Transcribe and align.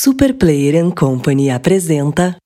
Super 0.00 0.32
Player 0.32 0.76
Company 0.92 1.50
apresenta. 1.50 2.36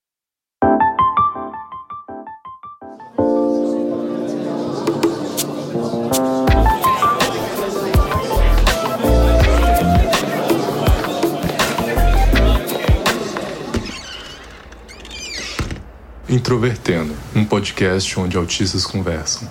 Introvertendo, 16.27 17.15
um 17.37 17.45
podcast 17.45 18.19
onde 18.19 18.39
autistas 18.39 18.87
conversam. 18.87 19.47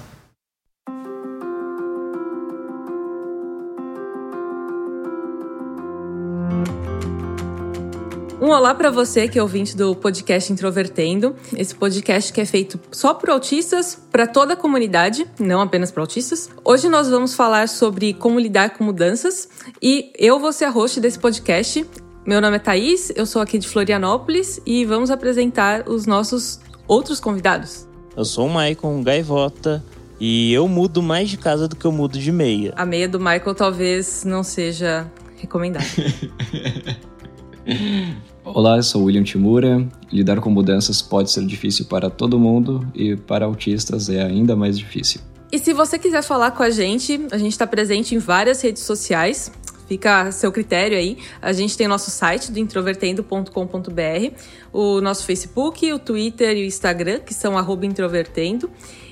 Você 8.92 9.28
que 9.28 9.40
é 9.40 9.42
ouvinte 9.42 9.76
do 9.76 9.96
podcast 9.96 10.52
Introvertendo. 10.52 11.36
Esse 11.56 11.74
podcast 11.74 12.34
que 12.34 12.42
é 12.42 12.46
feito 12.46 12.78
só 12.92 13.14
por 13.14 13.30
autistas, 13.30 13.98
para 14.12 14.28
toda 14.28 14.54
a 14.54 14.56
comunidade, 14.56 15.26
não 15.40 15.62
apenas 15.62 15.92
para 15.92 16.04
autistas. 16.04 16.50
Hoje 16.64 16.90
nós 16.90 17.10
vamos 17.10 17.34
falar 17.34 17.70
sobre 17.70 18.14
como 18.14 18.38
lidar 18.38 18.72
com 18.72 18.84
mudanças 18.84 19.48
e 19.82 20.12
eu 20.18 20.40
vou 20.40 20.52
ser 20.52 20.66
a 20.66 20.70
host 20.70 21.00
desse 21.00 21.18
podcast. 21.18 21.86
Meu 22.26 22.42
nome 22.42 22.58
é 22.58 22.60
Thaís, 22.60 23.12
eu 23.16 23.26
sou 23.26 23.42
aqui 23.42 23.58
de 23.58 23.68
Florianópolis 23.68 24.60
e 24.66 24.84
vamos 24.84 25.10
apresentar 25.10 25.88
os 25.88 26.06
nossos 26.06 26.60
outros 26.86 27.20
convidados. 27.20 27.88
Eu 28.16 28.26
sou 28.26 28.48
o 28.48 28.50
Maicon 28.50 29.02
Gaivota 29.02 29.84
e 30.20 30.54
eu 30.54 30.68
mudo 30.68 31.02
mais 31.02 31.30
de 31.30 31.38
casa 31.38 31.68
do 31.68 31.78
que 31.78 31.86
eu 31.86 31.94
mudo 31.94 32.20
de 32.20 32.32
meia. 32.32 32.74
A 32.76 32.86
meia 32.86 33.08
do 33.08 33.20
Michael 33.20 33.56
talvez 33.56 34.26
não 34.26 34.44
seja 34.44 35.10
recomendada. 35.38 35.86
Olá, 38.44 38.78
eu 38.78 38.84
sou 38.84 39.04
William 39.04 39.24
Timura. 39.24 39.88
Lidar 40.12 40.42
com 40.42 40.50
mudanças 40.50 41.00
pode 41.00 41.30
ser 41.30 41.46
difícil 41.46 41.86
para 41.86 42.10
todo 42.10 42.40
mundo 42.40 42.86
e 42.96 43.16
para 43.16 43.46
autistas 43.46 44.10
é 44.10 44.24
ainda 44.24 44.56
mais 44.56 44.80
difícil. 44.80 45.22
E 45.52 45.60
se 45.60 45.74
você 45.74 46.00
quiser 46.00 46.24
falar 46.24 46.52
com 46.52 46.64
a 46.64 46.72
gente, 46.72 47.28
a 47.32 47.38
gente 47.38 47.52
está 47.52 47.68
presente 47.68 48.16
em 48.16 48.18
várias 48.18 48.60
redes 48.60 48.82
sociais. 48.82 49.52
Fica 49.88 50.22
a 50.24 50.32
seu 50.32 50.52
critério 50.52 50.98
aí. 50.98 51.18
A 51.40 51.54
gente 51.54 51.78
tem 51.78 51.88
nosso 51.88 52.10
site 52.10 52.52
do 52.52 52.58
introvertendo.com.br, 52.58 54.36
o 54.74 55.02
nosso 55.02 55.24
Facebook, 55.24 55.94
o 55.94 56.00
Twitter 56.00 56.58
e 56.58 56.64
o 56.64 56.66
Instagram, 56.66 57.20
que 57.20 57.36
são 57.36 57.54
introvertendo. 57.84 58.72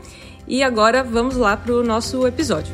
E 0.47 0.63
agora 0.63 1.05
vamos 1.05 1.37
lá 1.37 1.57
para 1.57 1.75
o 1.75 1.85
nosso 1.85 2.27
episódio. 2.27 2.73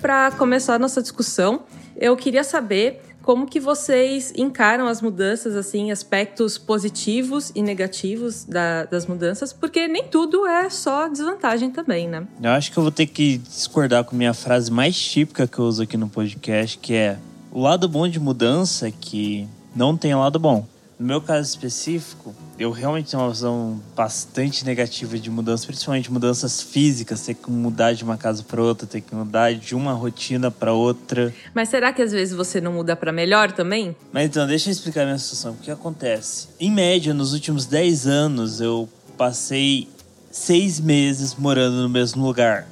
Para 0.00 0.30
começar 0.32 0.74
a 0.74 0.78
nossa 0.78 1.02
discussão, 1.02 1.64
eu 1.96 2.16
queria 2.16 2.44
saber 2.44 3.00
como 3.28 3.44
que 3.44 3.60
vocês 3.60 4.32
encaram 4.34 4.88
as 4.88 5.02
mudanças, 5.02 5.54
assim, 5.54 5.90
aspectos 5.90 6.56
positivos 6.56 7.52
e 7.54 7.60
negativos 7.60 8.44
da, 8.44 8.86
das 8.86 9.04
mudanças, 9.04 9.52
porque 9.52 9.86
nem 9.86 10.04
tudo 10.04 10.46
é 10.46 10.70
só 10.70 11.06
desvantagem 11.08 11.70
também, 11.70 12.08
né? 12.08 12.26
Eu 12.42 12.52
acho 12.52 12.72
que 12.72 12.78
eu 12.78 12.82
vou 12.82 12.90
ter 12.90 13.04
que 13.04 13.36
discordar 13.36 14.02
com 14.04 14.16
minha 14.16 14.32
frase 14.32 14.72
mais 14.72 14.98
típica 14.98 15.46
que 15.46 15.58
eu 15.58 15.66
uso 15.66 15.82
aqui 15.82 15.98
no 15.98 16.08
podcast, 16.08 16.78
que 16.78 16.94
é 16.94 17.18
o 17.52 17.60
lado 17.60 17.86
bom 17.86 18.08
de 18.08 18.18
mudança 18.18 18.88
é 18.88 18.90
que 18.98 19.46
não 19.76 19.94
tem 19.94 20.14
lado 20.14 20.38
bom. 20.38 20.66
No 20.98 21.06
meu 21.06 21.20
caso 21.20 21.48
específico, 21.48 22.34
eu 22.58 22.72
realmente 22.72 23.12
tenho 23.12 23.22
uma 23.22 23.30
visão 23.30 23.80
bastante 23.94 24.64
negativa 24.64 25.16
de 25.16 25.30
mudanças, 25.30 25.64
principalmente 25.64 26.12
mudanças 26.12 26.60
físicas, 26.60 27.20
ter 27.20 27.34
que 27.34 27.48
mudar 27.48 27.92
de 27.92 28.02
uma 28.02 28.16
casa 28.16 28.42
para 28.42 28.60
outra, 28.60 28.84
ter 28.84 29.00
que 29.00 29.14
mudar 29.14 29.54
de 29.54 29.76
uma 29.76 29.92
rotina 29.92 30.50
para 30.50 30.72
outra. 30.72 31.32
Mas 31.54 31.68
será 31.68 31.92
que 31.92 32.02
às 32.02 32.10
vezes 32.10 32.34
você 32.34 32.60
não 32.60 32.72
muda 32.72 32.96
para 32.96 33.12
melhor 33.12 33.52
também? 33.52 33.94
Mas 34.12 34.26
então, 34.26 34.44
deixa 34.44 34.70
eu 34.70 34.72
explicar 34.72 35.02
a 35.02 35.04
minha 35.04 35.18
situação. 35.18 35.52
O 35.52 35.58
que 35.58 35.70
acontece? 35.70 36.48
Em 36.58 36.72
média, 36.72 37.14
nos 37.14 37.32
últimos 37.32 37.64
10 37.64 38.08
anos, 38.08 38.60
eu 38.60 38.88
passei 39.16 39.88
seis 40.32 40.80
meses 40.80 41.36
morando 41.36 41.80
no 41.80 41.88
mesmo 41.88 42.26
lugar, 42.26 42.66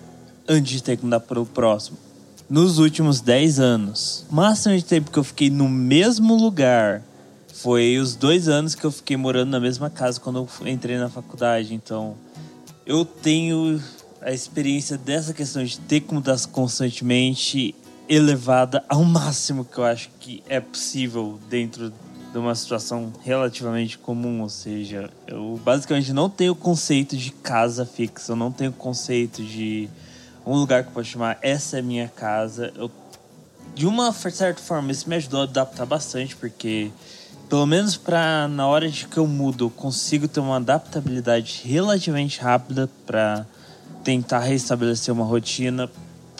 antes 0.49 0.73
de 0.73 0.83
ter 0.83 0.97
que 0.97 1.05
mudar 1.05 1.21
para 1.21 1.41
o 1.41 1.47
próximo. 1.47 1.97
Nos 2.51 2.81
últimos 2.81 3.21
10 3.21 3.61
anos. 3.61 4.27
O 4.29 4.35
máximo 4.35 4.77
de 4.77 4.85
tempo 4.85 5.13
que 5.13 5.19
eu 5.19 5.25
fiquei 5.25 5.49
no 5.49 5.69
mesmo 5.69 6.35
lugar 6.35 7.05
foi 7.63 7.99
os 7.99 8.15
dois 8.15 8.49
anos 8.49 8.75
que 8.75 8.85
eu 8.85 8.91
fiquei 8.91 9.17
morando 9.17 9.51
na 9.51 9.61
mesma 9.61 9.89
casa 9.89 10.21
quando 10.21 10.47
eu 10.61 10.69
entrei 10.69 10.99
na 10.99 11.09
faculdade. 11.09 11.75
Então, 11.75 12.15
eu 12.85 13.05
tenho 13.05 13.83
a 14.21 14.31
experiência 14.31 14.99
dessa 14.99 15.33
questão 15.33 15.65
de 15.65 15.79
ter 15.81 16.01
que 16.01 16.13
mudar 16.13 16.39
constantemente 16.53 17.75
elevada 18.09 18.85
ao 18.89 19.03
máximo 19.05 19.65
que 19.65 19.79
eu 19.79 19.85
acho 19.85 20.11
que 20.21 20.43
é 20.49 20.61
possível 20.61 21.41
dentro 21.49 21.93
de 22.31 22.39
uma 22.39 22.55
situação 22.55 23.13
relativamente 23.25 23.97
comum, 23.97 24.43
ou 24.43 24.49
seja, 24.49 25.11
eu 25.27 25.59
basicamente 25.65 26.13
não 26.13 26.29
tenho 26.29 26.55
conceito 26.55 27.17
de 27.17 27.31
casa 27.31 27.87
fixa, 27.87 28.33
eu 28.33 28.37
não 28.37 28.53
tenho 28.53 28.73
conceito 28.73 29.43
de 29.43 29.89
um 30.45 30.55
lugar 30.55 30.83
que 30.83 30.91
eu 30.91 30.93
posso 30.93 31.09
chamar 31.09 31.39
essa 31.41 31.79
é 31.79 31.83
minha 31.83 32.09
casa. 32.09 32.73
Eu, 32.77 32.91
de 33.75 33.87
uma 33.87 34.13
certa 34.13 34.61
forma, 34.61 34.93
isso 34.93 35.09
me 35.09 35.17
ajudou 35.17 35.41
a 35.41 35.45
adaptar 35.45 35.87
bastante, 35.87 36.37
porque 36.37 36.91
pelo 37.49 37.67
menos 37.67 37.97
para 37.97 38.49
na 38.49 38.67
hora 38.67 38.89
de 38.91 39.07
que 39.07 39.19
eu 39.19 39.27
mudo, 39.27 39.67
eu 39.67 39.71
consigo 39.71 40.27
ter 40.27 40.41
uma 40.41 40.57
adaptabilidade 40.57 41.63
relativamente 41.65 42.41
rápida 42.41 42.89
para 43.07 43.47
tentar 44.03 44.41
restabelecer 44.41 45.13
uma 45.13 45.25
rotina. 45.25 45.91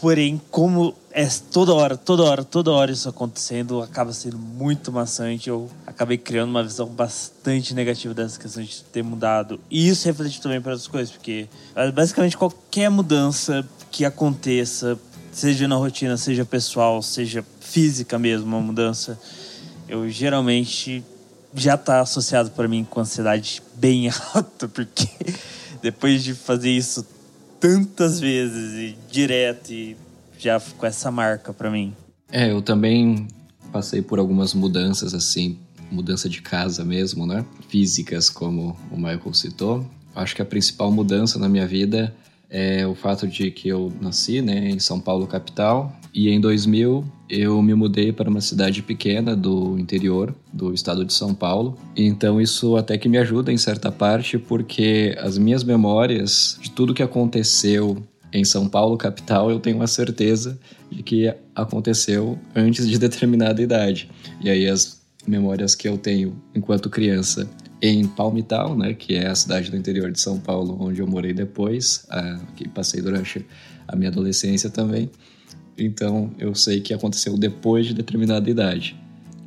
Porém, 0.01 0.41
como 0.51 0.95
é 1.11 1.27
toda 1.51 1.73
hora, 1.73 1.97
toda 1.97 2.23
hora, 2.23 2.45
toda 2.45 2.71
hora 2.71 2.93
isso 2.93 3.09
acontecendo, 3.09 3.83
acaba 3.83 4.13
sendo 4.13 4.39
muito 4.39 4.93
maçante. 4.93 5.49
Eu 5.49 5.71
acabei 5.87 6.19
criando 6.19 6.51
uma 6.51 6.63
visão 6.63 6.87
bastante 6.87 7.73
negativa 7.73 8.13
dessa 8.13 8.39
questão 8.39 8.63
de 8.63 8.85
ter 8.85 9.03
mudado. 9.03 9.59
E 9.71 9.89
isso 9.89 10.07
reflete 10.07 10.41
também 10.41 10.61
para 10.61 10.73
outras 10.73 10.87
coisas, 10.87 11.11
porque 11.11 11.49
é, 11.75 11.91
basicamente 11.91 12.37
qualquer 12.37 12.91
mudança 12.91 13.67
que 13.91 14.05
aconteça, 14.05 14.99
seja 15.33 15.67
na 15.67 15.77
rotina, 15.77 16.19
seja 16.19 16.45
pessoal, 16.45 17.01
seja 17.01 17.43
física 17.61 18.19
mesmo, 18.19 18.47
uma 18.47 18.61
mudança, 18.61 19.19
eu 19.89 20.09
geralmente 20.09 21.05
já 21.55 21.77
tá 21.77 22.01
associado 22.01 22.51
para 22.51 22.69
mim 22.69 22.87
com 22.89 23.01
ansiedade 23.01 23.63
bem 23.75 24.09
alta, 24.35 24.69
porque 24.69 25.09
depois 25.83 26.23
de 26.23 26.35
fazer 26.35 26.71
isso 26.71 27.07
tantas 27.61 28.21
vezes 28.21 28.75
e 28.75 28.99
direto 29.11 29.71
e 29.71 29.97
já 30.39 30.61
ficou 30.61 30.89
essa 30.89 31.11
marca 31.11 31.53
para 31.53 31.71
mim. 31.71 31.95
É, 32.31 32.51
eu 32.51 32.61
também 32.61 33.29
passei 33.73 34.03
por 34.03 34.19
algumas 34.19 34.53
mudanças 34.53 35.15
assim, 35.15 35.59
mudança 35.91 36.29
de 36.29 36.43
casa 36.43 36.85
mesmo, 36.85 37.27
né? 37.27 37.45
Físicas, 37.69 38.29
como 38.29 38.77
o 38.91 38.97
Michael 38.97 39.35
citou. 39.35 39.87
Acho 40.15 40.35
que 40.35 40.43
a 40.43 40.45
principal 40.45 40.91
mudança 40.91 41.39
na 41.39 41.49
minha 41.49 41.67
vida 41.67 42.15
é 42.51 42.87
o 42.87 42.95
fato 42.95 43.27
de 43.27 43.51
que 43.51 43.69
eu 43.69 43.93
nasci 44.01 44.41
né, 44.41 44.71
em 44.71 44.79
São 44.79 45.01
Paulo, 45.01 45.27
capital, 45.27 45.95
e 46.15 46.31
em 46.31 46.41
2000 46.41 47.05
eu 47.29 47.61
me 47.61 47.75
mudei 47.75 48.13
para 48.13 48.31
uma 48.31 48.41
cidade 48.41 48.83
pequena 48.83 49.35
do 49.35 49.79
interior 49.79 50.35
do 50.53 50.73
estado 50.73 51.05
de 51.05 51.13
São 51.13 51.35
Paulo. 51.35 51.77
Então 51.97 52.41
isso 52.41 52.77
até 52.77 52.97
que 52.97 53.09
me 53.09 53.19
ajuda 53.19 53.53
em 53.53 53.59
certa 53.59 53.91
parte, 53.91 54.39
porque 54.39 55.17
as 55.21 55.37
minhas 55.37 55.65
memórias 55.65 56.59
de 56.63 56.71
tudo 56.71 56.95
que 56.95 57.03
aconteceu 57.03 58.03
em 58.33 58.45
São 58.45 58.69
Paulo, 58.69 58.97
capital, 58.97 59.51
eu 59.51 59.59
tenho 59.59 59.77
uma 59.77 59.87
certeza 59.87 60.59
de 60.91 61.03
que 61.03 61.33
aconteceu 61.55 62.39
antes 62.55 62.89
de 62.89 62.99
determinada 62.99 63.61
idade. 63.61 64.09
E 64.41 64.49
aí 64.49 64.69
as 64.69 65.01
memórias 65.27 65.75
que 65.75 65.89
eu 65.89 65.99
tenho 65.99 66.41
enquanto 66.55 66.89
criança 66.89 67.49
em 67.87 68.07
Palmital, 68.07 68.77
né, 68.77 68.95
que 68.95 69.15
é 69.15 69.27
a 69.27 69.35
cidade 69.35 69.71
do 69.71 69.77
interior 69.77 70.11
de 70.11 70.21
São 70.21 70.39
Paulo, 70.39 70.77
onde 70.81 71.01
eu 71.01 71.07
morei 71.07 71.33
depois, 71.33 72.07
a, 72.11 72.39
que 72.57 72.69
passei 72.69 73.01
durante 73.01 73.45
a 73.87 73.97
minha 73.97 74.11
adolescência 74.11 74.71
também. 74.71 75.11
Então 75.79 76.31
eu 76.39 76.55
sei 76.55 76.81
que 76.81 76.95
aconteceu 76.95 77.37
depois 77.37 77.87
de 77.87 77.95
determinada 77.95 78.49
idade. 78.51 78.97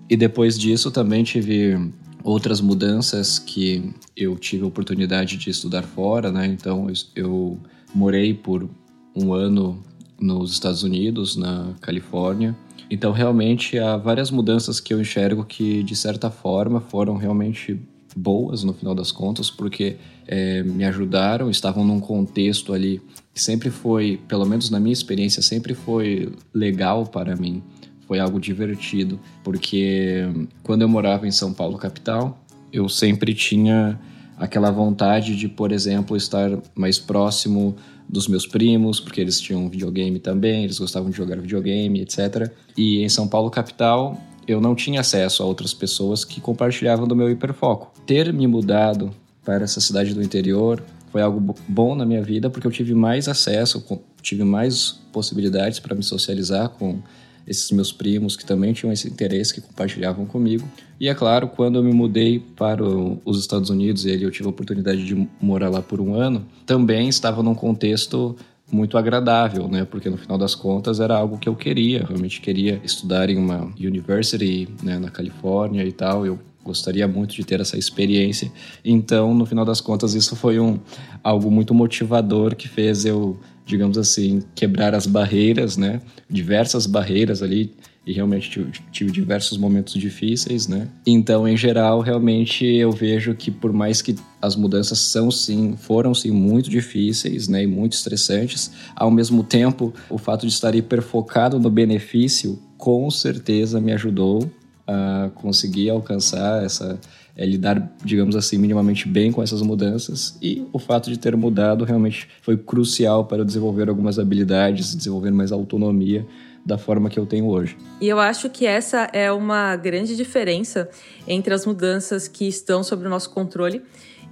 E 0.10 0.16
depois 0.16 0.58
disso 0.58 0.92
também 0.92 1.24
tive 1.24 1.78
outras 2.24 2.62
mudanças 2.62 3.40
que 3.40 3.94
eu 4.16 4.38
tive 4.38 4.64
a 4.64 4.68
oportunidade 4.68 5.38
de 5.38 5.50
estudar 5.50 5.84
fora, 5.84 6.32
né? 6.32 6.46
Então 6.48 6.88
eu, 7.16 7.58
morei 7.94 8.34
por 8.36 8.70
um 9.16 9.34
ano 9.34 9.84
nos 10.20 10.52
Estados 10.52 10.84
Unidos, 10.84 11.36
na 11.36 11.74
Califórnia. 11.82 12.56
Então 12.90 13.12
realmente 13.12 13.78
há 13.80 13.98
várias 13.98 14.30
mudanças 14.30 14.80
que 14.80 14.94
eu 14.94 15.02
enxergo 15.02 15.44
que 15.44 15.82
de 15.84 15.96
certa 15.96 16.30
forma 16.30 16.82
foram 16.82 17.18
realmente 17.18 17.80
boas 18.16 18.64
no 18.64 18.74
final 18.74 18.96
das 18.96 19.12
contas, 19.12 19.50
porque 19.50 19.98
é, 20.28 20.64
me 20.64 20.86
ajudaram, 20.86 21.50
estavam 21.50 21.84
num 21.86 22.00
contexto 22.00 22.74
ali 22.74 23.02
que 23.34 23.42
sempre 23.42 23.70
foi, 23.70 24.20
pelo 24.28 24.46
menos 24.46 24.70
na 24.70 24.80
minha 24.80 24.94
experiência, 24.94 25.42
sempre 25.42 25.74
foi 25.74 26.32
legal 26.54 27.06
para 27.06 27.36
mim. 27.36 27.64
Foi 28.08 28.20
algo 28.20 28.40
divertido, 28.40 29.20
porque 29.44 30.28
quando 30.64 30.82
eu 30.82 30.90
morava 30.90 31.28
em 31.28 31.32
São 31.32 31.54
Paulo, 31.54 31.78
capital, 31.78 32.44
eu 32.74 32.90
sempre 32.90 33.34
tinha 33.34 34.00
aquela 34.38 34.72
vontade 34.72 35.36
de, 35.36 35.48
por 35.48 35.72
exemplo, 35.72 36.16
estar 36.16 36.50
mais 36.74 36.98
próximo 36.98 37.76
dos 38.08 38.28
meus 38.28 38.48
primos, 38.48 39.00
porque 39.00 39.22
eles 39.22 39.40
tinham 39.40 39.70
videogame 39.70 40.18
também, 40.18 40.64
eles 40.64 40.80
gostavam 40.80 41.12
de 41.12 41.18
jogar 41.18 41.40
videogame, 41.40 42.02
etc. 42.02 42.52
E 42.76 43.04
em 43.04 43.10
São 43.10 43.28
Paulo, 43.28 43.52
capital, 43.52 44.20
eu 44.48 44.60
não 44.60 44.74
tinha 44.74 45.02
acesso 45.02 45.44
a 45.44 45.46
outras 45.46 45.74
pessoas 45.76 46.26
que 46.26 46.42
compartilhavam 46.42 47.08
do 47.08 47.16
meu 47.16 47.30
hiperfoco. 47.30 47.92
Ter 48.10 48.34
me 48.34 48.48
mudado 48.48 49.12
para 49.46 49.64
essa 49.64 49.80
cidade 49.80 50.16
do 50.16 50.24
interior 50.24 50.82
foi 51.12 51.22
algo 51.22 51.56
bom 51.68 51.94
na 51.94 52.08
minha 52.08 52.24
vida 52.24 52.50
porque 52.50 52.66
eu 52.66 52.72
tive 52.72 52.96
mais 52.96 53.28
acesso, 53.28 53.86
tive 54.20 54.44
mais 54.44 55.00
possibilidades 55.14 55.78
para 55.78 55.94
me 55.94 56.02
socializar 56.02 56.70
com 56.70 56.98
esses 57.46 57.70
meus 57.70 57.92
primos 57.92 58.36
que 58.36 58.44
também 58.44 58.74
tinham 58.74 58.92
esse 58.92 59.08
interesse, 59.08 59.54
que 59.54 59.62
compartilhavam 59.62 60.26
comigo. 60.26 60.68
E 61.00 61.08
é 61.08 61.14
claro, 61.14 61.50
quando 61.50 61.76
eu 61.76 61.84
me 61.84 61.94
mudei 61.94 62.40
para 62.40 62.84
os 62.84 63.40
Estados 63.40 63.70
Unidos 63.70 64.08
e 64.08 64.24
eu 64.24 64.32
tive 64.32 64.48
a 64.48 64.50
oportunidade 64.50 65.06
de 65.06 65.30
morar 65.40 65.70
lá 65.70 65.84
por 65.84 66.02
um 66.02 66.16
ano, 66.16 66.44
também 66.66 67.10
estava 67.10 67.44
num 67.44 67.54
contexto 67.54 68.36
muito 68.72 68.98
agradável, 68.98 69.68
né? 69.68 69.86
Porque 69.86 70.10
no 70.10 70.18
final 70.18 70.38
das 70.40 70.56
contas 70.56 71.00
era 71.00 71.16
algo 71.16 71.38
que 71.38 71.48
eu 71.48 71.56
queria, 71.56 72.06
realmente 72.08 72.42
queria 72.42 72.82
estudar 72.84 73.30
em 73.30 73.38
uma 73.38 73.72
university 73.80 74.68
né, 74.82 74.98
na 74.98 75.12
Califórnia 75.12 75.84
e 75.84 75.92
tal. 75.92 76.26
Eu 76.26 76.40
gostaria 76.64 77.08
muito 77.08 77.36
de 77.36 77.44
ter 77.44 77.60
essa 77.60 77.78
experiência. 77.78 78.52
Então, 78.84 79.34
no 79.34 79.46
final 79.46 79.66
das 79.66 79.82
contas, 79.82 80.14
isso 80.14 80.36
foi 80.36 80.60
um 80.60 80.80
algo 81.24 81.50
muito 81.50 81.74
motivador 81.74 82.56
que 82.56 82.68
fez 82.68 83.06
eu, 83.06 83.38
digamos 83.66 83.98
assim, 83.98 84.42
quebrar 84.56 84.94
as 84.94 85.06
barreiras, 85.06 85.78
né? 85.78 86.02
Diversas 86.30 86.86
barreiras 86.86 87.42
ali 87.42 87.74
e 88.06 88.14
realmente 88.14 88.50
tive, 88.50 88.72
tive, 88.92 89.12
diversos 89.12 89.58
momentos 89.58 89.94
difíceis, 89.94 90.68
né? 90.68 90.88
Então, 91.06 91.48
em 91.48 91.56
geral, 91.56 92.00
realmente 92.00 92.66
eu 92.66 92.92
vejo 92.92 93.36
que 93.36 93.52
por 93.52 93.72
mais 93.72 94.02
que 94.02 94.16
as 94.42 94.56
mudanças 94.56 95.00
são 95.00 95.30
sim, 95.30 95.76
foram 95.78 96.14
sim 96.16 96.32
muito 96.32 96.70
difíceis, 96.70 97.48
né, 97.48 97.64
e 97.64 97.68
muito 97.68 97.94
estressantes, 97.94 98.72
ao 98.96 99.12
mesmo 99.12 99.44
tempo, 99.44 99.94
o 100.10 100.18
fato 100.18 100.48
de 100.48 100.54
estar 100.54 100.74
hiperfocado 100.74 101.60
no 101.60 101.70
benefício 101.70 102.58
com 102.78 103.12
certeza 103.12 103.80
me 103.82 103.92
ajudou 103.92 104.50
a 104.90 105.30
conseguir 105.36 105.92
alcançar 105.92 106.64
essa 106.64 107.00
é, 107.38 107.46
lidar, 107.46 107.96
digamos 108.04 108.36
assim, 108.36 108.58
minimamente 108.58 109.08
bem 109.08 109.32
com 109.32 109.44
essas 109.44 109.62
mudanças 109.62 110.36
e 110.42 110.68
o 110.74 110.80
fato 110.80 111.12
de 111.12 111.20
ter 111.20 111.38
mudado 111.38 111.86
realmente 111.86 112.28
foi 112.42 112.58
crucial 112.58 113.26
para 113.26 113.38
eu 113.38 113.46
desenvolver 113.46 113.88
algumas 113.88 114.18
habilidades, 114.18 114.96
desenvolver 114.96 115.30
mais 115.30 115.52
autonomia 115.52 116.26
da 116.66 116.78
forma 116.78 117.08
que 117.08 117.20
eu 117.20 117.26
tenho 117.26 117.46
hoje. 117.46 117.78
E 118.02 118.08
eu 118.08 118.20
acho 118.20 118.50
que 118.50 118.66
essa 118.66 119.10
é 119.14 119.32
uma 119.32 119.76
grande 119.76 120.16
diferença 120.16 120.90
entre 121.28 121.54
as 121.54 121.68
mudanças 121.68 122.28
que 122.28 122.48
estão 122.48 122.84
sob 122.84 123.06
o 123.06 123.10
nosso 123.10 123.30
controle 123.30 123.84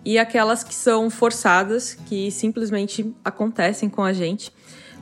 e 0.04 0.18
aquelas 0.18 0.64
que 0.64 0.74
são 0.74 1.10
forçadas, 1.10 1.94
que 1.94 2.32
simplesmente 2.32 3.14
acontecem 3.24 3.90
com 3.90 4.04
a 4.04 4.12
gente 4.12 4.52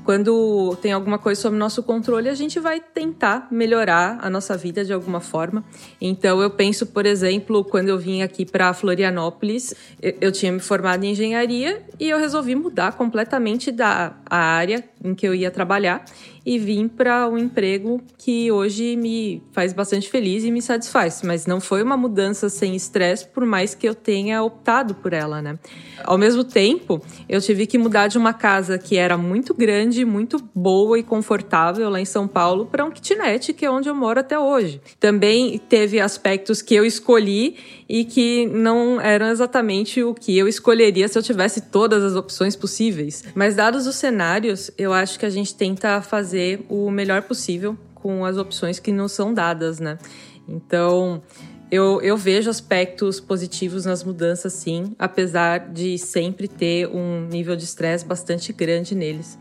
quando 0.06 0.78
tem 0.82 0.94
alguma 0.94 1.18
coisa 1.18 1.42
sob 1.42 1.58
nosso 1.58 1.82
controle, 1.82 2.30
a 2.30 2.36
gente 2.36 2.60
vai 2.60 2.80
tentar 2.80 3.48
melhorar 3.52 4.20
a 4.22 4.30
nossa 4.30 4.56
vida 4.56 4.86
de 4.86 4.94
alguma 4.94 5.20
forma. 5.20 5.66
Então, 6.00 6.42
eu 6.42 6.50
penso, 6.52 6.86
por 6.86 7.06
exemplo, 7.06 7.66
quando 7.66 7.90
eu 7.90 7.98
vim 7.98 8.22
aqui 8.22 8.46
para 8.46 8.72
Florianópolis, 8.74 9.74
eu 10.00 10.32
tinha 10.32 10.52
me 10.52 10.60
formado 10.60 11.04
em 11.04 11.12
engenharia 11.12 11.84
e 12.00 12.10
eu 12.10 12.20
resolvi 12.20 12.54
mudar 12.54 12.94
completamente 12.94 13.72
da 13.72 14.16
área 14.30 14.84
em 15.04 15.16
que 15.16 15.28
eu 15.28 15.34
ia 15.34 15.50
trabalhar 15.50 16.06
e 16.46 16.60
vim 16.60 16.88
para 16.88 17.28
um 17.28 17.38
emprego 17.38 18.00
que 18.18 18.52
hoje 18.52 18.96
me 18.96 19.42
faz 19.52 19.74
bastante 19.74 20.10
feliz 20.10 20.44
e 20.44 20.52
me 20.52 20.62
satisfaz. 20.62 21.22
Mas 21.24 21.48
não 21.48 21.60
foi 21.60 21.82
uma 21.82 21.98
mudança 21.98 22.50
sem 22.50 22.76
estresse, 22.76 23.26
por 23.28 23.46
mais 23.46 23.74
que 23.74 23.88
eu 23.88 23.96
tenha 23.96 24.44
optado 24.44 24.94
por 24.94 25.12
ela, 25.12 25.42
né? 25.42 25.58
Ao 26.04 26.18
mesmo 26.18 26.44
tempo, 26.44 27.02
eu 27.28 27.42
tive 27.42 27.66
que 27.66 27.78
mudar 27.78 28.08
de 28.08 28.18
uma 28.18 28.34
casa 28.34 28.78
que 28.78 28.96
era 28.96 29.18
muito 29.18 29.54
grande, 29.54 30.06
muito 30.06 30.38
boa 30.54 31.00
e 31.00 31.04
confortável 31.04 31.90
lá 31.90 32.00
em 32.00 32.06
São 32.06 32.28
Paulo 32.28 32.68
para 32.68 32.86
um 32.86 32.92
kitnet, 32.92 33.54
que 33.54 33.66
é 33.66 33.72
onde 33.72 33.90
eu 33.90 33.96
moro 33.96 34.20
até 34.20 34.38
hoje. 34.38 34.80
Também 35.00 35.58
teve 35.58 36.00
aspectos 36.00 36.62
que 36.62 36.76
eu 36.76 36.86
escolhi 36.86 37.56
e 37.90 38.04
que 38.04 38.46
não 38.48 39.02
eram 39.02 39.28
exatamente 39.28 40.04
o 40.04 40.14
que 40.14 40.38
eu 40.38 40.48
escolheria 40.48 41.08
se 41.08 41.18
eu 41.18 41.24
tivesse 41.24 41.62
todas 41.62 42.04
as 42.04 42.16
opções 42.16 42.56
possíveis. 42.56 43.24
Mas 43.34 43.56
dados 43.56 43.88
os 43.88 43.96
cenários, 43.96 44.70
eu 44.78 44.94
acho 44.94 45.18
que 45.18 45.26
a 45.26 45.30
gente 45.30 45.56
tenta 45.56 46.02
fazer 46.02 46.35
o 46.70 46.90
melhor 46.92 47.22
possível 47.24 47.78
com 47.94 48.24
as 48.24 48.38
opções 48.38 48.80
que 48.80 48.92
não 48.92 49.08
são 49.08 49.34
dadas, 49.34 49.80
né? 49.80 49.98
Então, 50.48 51.24
eu, 51.72 52.00
eu 52.02 52.16
vejo 52.16 52.50
aspectos 52.50 53.20
positivos 53.20 53.86
nas 53.86 54.04
mudanças, 54.04 54.54
sim, 54.54 54.96
apesar 55.00 55.72
de 55.72 55.98
sempre 55.98 56.48
ter 56.48 56.88
um 56.88 57.28
nível 57.28 57.56
de 57.56 57.64
estresse 57.64 58.06
bastante 58.06 58.54
grande 58.54 58.94
neles. 58.94 59.38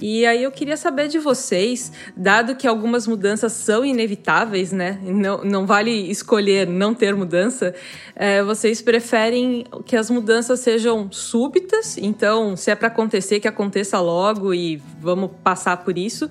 E 0.00 0.24
aí 0.24 0.42
eu 0.42 0.50
queria 0.50 0.76
saber 0.76 1.08
de 1.08 1.18
vocês, 1.18 1.92
dado 2.16 2.56
que 2.56 2.66
algumas 2.66 3.06
mudanças 3.06 3.52
são 3.52 3.84
inevitáveis, 3.84 4.72
né? 4.72 4.98
Não, 5.02 5.44
não 5.44 5.66
vale 5.66 5.90
escolher 6.10 6.66
não 6.66 6.94
ter 6.94 7.14
mudança. 7.14 7.74
É, 8.16 8.42
vocês 8.42 8.80
preferem 8.80 9.66
que 9.84 9.94
as 9.96 10.08
mudanças 10.08 10.60
sejam 10.60 11.12
súbitas? 11.12 11.98
Então, 11.98 12.56
se 12.56 12.70
é 12.70 12.74
para 12.74 12.88
acontecer, 12.88 13.40
que 13.40 13.48
aconteça 13.48 14.00
logo 14.00 14.54
e 14.54 14.80
vamos 15.00 15.30
passar 15.44 15.76
por 15.78 15.98
isso? 15.98 16.30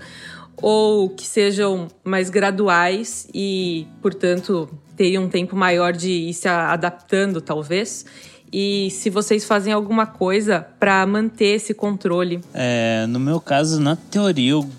Ou 0.58 1.10
que 1.10 1.26
sejam 1.26 1.88
mais 2.04 2.30
graduais 2.30 3.28
e, 3.34 3.88
portanto, 4.02 4.68
teriam 4.98 5.24
um 5.24 5.30
tempo 5.30 5.56
maior 5.56 5.94
de 5.94 6.12
ir 6.12 6.34
se 6.34 6.48
adaptando, 6.48 7.40
talvez? 7.40 8.06
E 8.52 8.90
se 8.92 9.10
vocês 9.10 9.46
fazem 9.46 9.72
alguma 9.74 10.06
coisa 10.06 10.66
para 10.80 11.06
manter 11.06 11.56
esse 11.56 11.74
controle. 11.74 12.42
É, 12.54 13.06
no 13.08 13.20
meu 13.20 13.40
caso, 13.40 13.80
na 13.80 13.96
teoria, 13.96 14.52
eu, 14.52 14.70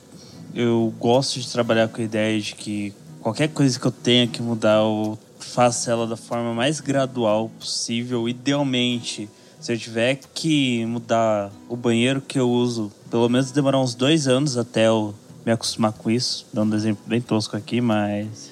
eu 0.55 0.94
gosto 0.99 1.40
de 1.40 1.50
trabalhar 1.50 1.88
com 1.88 2.00
a 2.00 2.05
ideia 2.05 2.40
de 2.40 2.55
que 2.55 2.93
qualquer 3.20 3.49
coisa 3.49 3.78
que 3.78 3.87
eu 3.87 3.93
tenha 3.93 4.26
que 4.26 4.43
mudar, 4.43 4.78
eu 4.78 5.19
faço 5.38 5.90
ela 5.90 6.06
da 6.06 6.16
forma 6.16 6.52
mais 6.54 6.80
gradual 6.80 7.50
possível. 7.59 8.28
Idealmente, 8.28 9.28
se 9.61 9.73
eu 9.73 9.78
tiver 9.78 10.21
que 10.35 10.85
mudar 10.87 11.50
o 11.68 11.76
banheiro 11.76 12.21
que 12.21 12.38
eu 12.38 12.50
uso, 12.50 12.90
pelo 13.11 13.28
menos 13.28 13.50
demorar 13.50 13.80
uns 13.80 13.94
dois 13.94 14.26
anos 14.26 14.56
até 14.56 14.88
eu 14.88 15.14
me 15.44 15.52
acostumar 15.52 15.92
com 15.92 16.11
isso. 16.11 16.47
Dando 16.52 16.73
um 16.73 16.76
exemplo 16.76 17.02
bem 17.06 17.21
tosco 17.21 17.56
aqui, 17.56 17.80
mas 17.80 18.50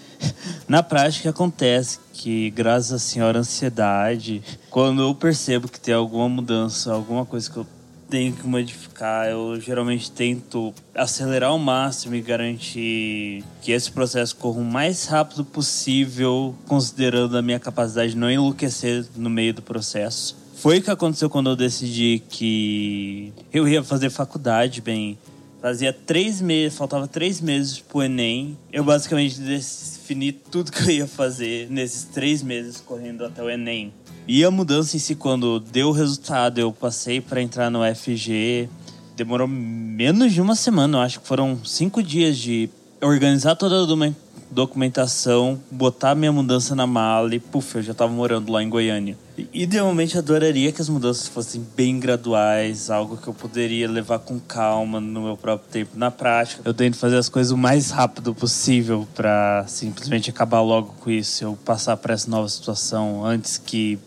na 0.69 0.83
prática 0.83 1.31
acontece 1.31 1.99
que, 2.13 2.51
graças 2.51 2.93
à 2.93 2.99
senhora 2.99 3.39
ansiedade, 3.39 4.43
quando 4.71 5.03
eu 5.03 5.15
percebo 5.15 5.69
que 5.69 5.81
tem 5.81 5.95
alguma 5.95 6.29
mudança, 6.29 6.93
alguma 6.93 7.25
coisa 7.25 7.51
que 7.51 7.57
eu 7.57 7.67
tenho 8.09 8.33
que 8.33 8.47
modificar, 8.47 9.29
eu 9.29 9.61
geralmente 9.61 10.11
tento 10.11 10.73
acelerar 10.95 11.51
ao 11.51 11.59
máximo 11.59 12.15
e 12.15 12.23
garantir 12.23 13.45
que 13.61 13.71
esse 13.71 13.91
processo 13.91 14.35
corra 14.37 14.61
o 14.61 14.65
mais 14.65 15.05
rápido 15.07 15.45
possível, 15.45 16.55
considerando 16.67 17.37
a 17.37 17.43
minha 17.43 17.61
capacidade 17.61 18.13
de 18.13 18.17
não 18.17 18.31
enlouquecer 18.31 19.05
no 19.15 19.29
meio 19.29 19.53
do 19.53 19.63
processo. 19.63 20.37
Foi 20.57 20.79
o 20.79 20.83
que 20.83 20.91
aconteceu 20.91 21.31
quando 21.31 21.51
eu 21.51 21.57
decidi 21.57 22.23
que 22.29 23.33
eu 23.53 23.69
ia 23.69 23.83
fazer 23.83 24.11
faculdade, 24.11 24.81
bem. 24.81 25.19
Fazia 25.61 25.93
três 25.93 26.41
meses, 26.41 26.79
faltava 26.79 27.07
três 27.07 27.41
meses 27.41 27.79
pro 27.79 28.03
Enem. 28.03 28.57
Eu 28.73 28.85
basicamente 28.85 29.41
defini 30.09 30.33
tudo 30.33 30.73
que 30.73 30.83
eu 30.83 30.91
ia 30.91 31.07
fazer 31.07 31.69
nesses 31.69 32.05
três 32.05 32.43
meses 32.43 32.81
correndo 32.81 33.27
até 33.27 33.43
o 33.43 33.51
Enem. 33.51 33.93
E 34.27 34.43
a 34.43 34.51
mudança 34.51 34.97
em 34.97 34.99
si, 34.99 35.15
quando 35.15 35.61
deu 35.61 35.89
o 35.89 35.93
resultado, 35.93 36.59
eu 36.59 36.73
passei 36.73 37.21
para 37.21 37.43
entrar 37.43 37.71
no 37.71 37.81
FG. 37.95 38.71
Demorou 39.15 39.47
menos 39.47 40.33
de 40.33 40.41
uma 40.41 40.55
semana, 40.55 40.97
eu 40.97 41.03
acho 41.03 41.21
que 41.21 41.27
foram 41.27 41.63
cinco 41.63 42.03
dias 42.03 42.39
de 42.39 42.71
organizar 43.03 43.55
toda 43.57 43.83
a 43.83 44.13
documentação, 44.51 45.61
botar 45.71 46.15
minha 46.15 46.33
mudança 46.33 46.75
na 46.75 46.87
mala 46.87 47.35
e, 47.35 47.39
puf, 47.39 47.77
eu 47.77 47.83
já 47.83 47.93
tava 47.93 48.11
morando 48.11 48.51
lá 48.51 48.63
em 48.63 48.69
Goiânia. 48.71 49.17
Idealmente 49.53 50.17
adoraria 50.19 50.73
que 50.73 50.81
as 50.81 50.89
mudanças 50.89 51.29
fossem 51.29 51.65
bem 51.77 52.01
graduais, 52.01 52.91
algo 52.91 53.17
que 53.17 53.29
eu 53.29 53.35
poderia 53.35 53.89
levar 53.89 54.19
com 54.19 54.39
calma 54.39 55.01
no 55.01 55.23
meu 55.23 55.37
próprio 55.37 55.71
tempo. 55.71 55.91
Na 55.97 56.11
prática, 56.11 56.63
eu 56.65 56.75
tento 56.75 56.97
fazer 56.97 57.17
as 57.17 57.29
coisas 57.29 57.53
o 57.53 57.57
mais 57.57 57.91
rápido 57.91 58.35
possível 58.35 59.07
para 59.15 59.65
simplesmente 59.67 60.31
acabar 60.31 60.61
logo 60.61 60.95
com 61.01 61.11
isso, 61.11 61.45
eu 61.45 61.59
passar 61.65 61.97
para 61.97 62.15
essa 62.15 62.31
nova 62.31 62.49
situação 62.49 63.25
antes 63.25 63.59
que 63.59 63.99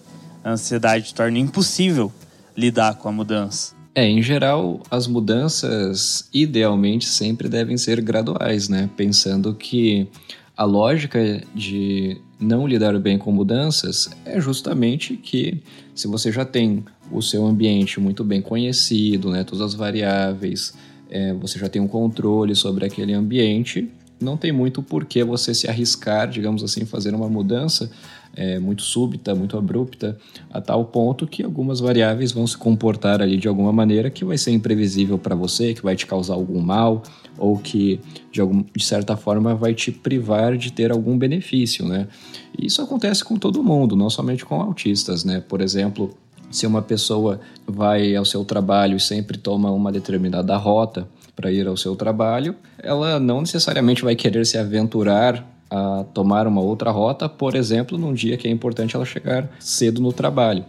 a 0.43 0.51
ansiedade 0.51 1.13
torne 1.13 1.39
impossível 1.39 2.11
lidar 2.57 2.95
com 2.95 3.07
a 3.07 3.11
mudança. 3.11 3.73
É, 3.93 4.07
em 4.07 4.21
geral, 4.21 4.81
as 4.89 5.05
mudanças 5.05 6.29
idealmente 6.33 7.05
sempre 7.05 7.49
devem 7.49 7.77
ser 7.77 8.01
graduais, 8.01 8.69
né? 8.69 8.89
Pensando 8.95 9.53
que 9.53 10.07
A 10.55 10.63
lógica 10.63 11.41
de 11.55 12.21
não 12.41 12.67
lidar 12.67 12.97
bem 12.99 13.17
com 13.17 13.31
mudanças 13.31 14.09
é 14.25 14.41
justamente 14.41 15.15
que 15.15 15.61
se 15.93 16.07
você 16.07 16.31
já 16.31 16.43
tem 16.43 16.83
o 17.11 17.21
seu 17.21 17.45
ambiente 17.45 17.99
muito 17.99 18.23
bem 18.23 18.41
conhecido, 18.41 19.29
né, 19.29 19.43
todas 19.43 19.61
as 19.61 19.73
variáveis, 19.75 20.73
é, 21.09 21.33
você 21.33 21.59
já 21.59 21.69
tem 21.69 21.81
um 21.81 21.87
controle 21.87 22.55
sobre 22.55 22.85
aquele 22.85 23.13
ambiente, 23.13 23.87
não 24.19 24.35
tem 24.35 24.51
muito 24.51 24.81
por 24.81 25.05
que 25.05 25.23
você 25.23 25.53
se 25.53 25.67
arriscar, 25.67 26.27
digamos 26.27 26.63
assim, 26.63 26.85
fazer 26.85 27.13
uma 27.13 27.29
mudança 27.29 27.91
é, 28.35 28.59
muito 28.59 28.81
súbita, 28.81 29.35
muito 29.35 29.57
abrupta, 29.57 30.17
a 30.51 30.61
tal 30.61 30.85
ponto 30.85 31.27
que 31.27 31.43
algumas 31.43 31.79
variáveis 31.79 32.31
vão 32.31 32.47
se 32.47 32.57
comportar 32.57 33.21
ali 33.21 33.37
de 33.37 33.47
alguma 33.47 33.73
maneira 33.73 34.09
que 34.09 34.23
vai 34.23 34.37
ser 34.37 34.51
imprevisível 34.51 35.17
para 35.17 35.35
você, 35.35 35.73
que 35.73 35.83
vai 35.83 35.95
te 35.95 36.05
causar 36.05 36.35
algum 36.35 36.59
mal 36.61 37.03
ou 37.37 37.57
que 37.57 37.99
de, 38.31 38.41
algum, 38.41 38.63
de 38.75 38.83
certa 38.83 39.17
forma 39.17 39.55
vai 39.55 39.73
te 39.73 39.91
privar 39.91 40.57
de 40.57 40.71
ter 40.71 40.91
algum 40.91 41.17
benefício, 41.17 41.87
né? 41.87 42.07
E 42.57 42.67
isso 42.67 42.81
acontece 42.81 43.23
com 43.23 43.35
todo 43.37 43.63
mundo, 43.63 43.95
não 43.95 44.09
somente 44.09 44.45
com 44.45 44.61
autistas, 44.61 45.23
né? 45.23 45.43
Por 45.47 45.61
exemplo, 45.61 46.15
se 46.51 46.67
uma 46.67 46.81
pessoa 46.81 47.39
vai 47.65 48.15
ao 48.15 48.25
seu 48.25 48.43
trabalho 48.43 48.97
e 48.97 48.99
sempre 48.99 49.37
toma 49.37 49.71
uma 49.71 49.91
determinada 49.91 50.55
rota 50.57 51.07
para 51.35 51.51
ir 51.51 51.65
ao 51.65 51.77
seu 51.77 51.95
trabalho, 51.95 52.55
ela 52.77 53.19
não 53.19 53.41
necessariamente 53.41 54.03
vai 54.03 54.15
querer 54.15 54.45
se 54.45 54.57
aventurar 54.57 55.47
a 55.71 56.03
tomar 56.13 56.45
uma 56.45 56.59
outra 56.59 56.91
rota, 56.91 57.29
por 57.29 57.55
exemplo, 57.55 57.97
num 57.97 58.13
dia 58.13 58.35
que 58.35 58.47
é 58.47 58.51
importante 58.51 58.95
ela 58.95 59.05
chegar 59.05 59.49
cedo 59.57 60.01
no 60.01 60.11
trabalho. 60.11 60.65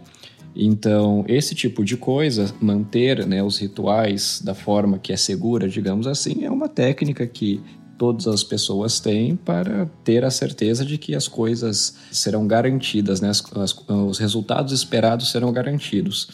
Então, 0.55 1.25
esse 1.27 1.53
tipo 1.53 1.83
de 1.83 1.97
coisa, 1.97 2.53
manter 2.61 3.25
né, 3.25 3.43
os 3.43 3.57
rituais 3.57 4.41
da 4.43 4.53
forma 4.53 4.97
que 4.97 5.11
é 5.11 5.17
segura, 5.17 5.67
digamos 5.67 6.07
assim, 6.07 6.45
é 6.45 6.51
uma 6.51 6.69
técnica 6.69 7.27
que 7.27 7.61
todas 7.97 8.27
as 8.27 8.43
pessoas 8.43 8.99
têm 8.99 9.35
para 9.35 9.87
ter 10.03 10.23
a 10.23 10.31
certeza 10.31 10.85
de 10.85 10.97
que 10.97 11.15
as 11.15 11.27
coisas 11.27 11.95
serão 12.11 12.47
garantidas, 12.47 13.19
né? 13.21 13.29
As, 13.29 13.43
as, 13.55 13.75
os 13.87 14.19
resultados 14.19 14.73
esperados 14.73 15.31
serão 15.31 15.51
garantidos. 15.51 16.27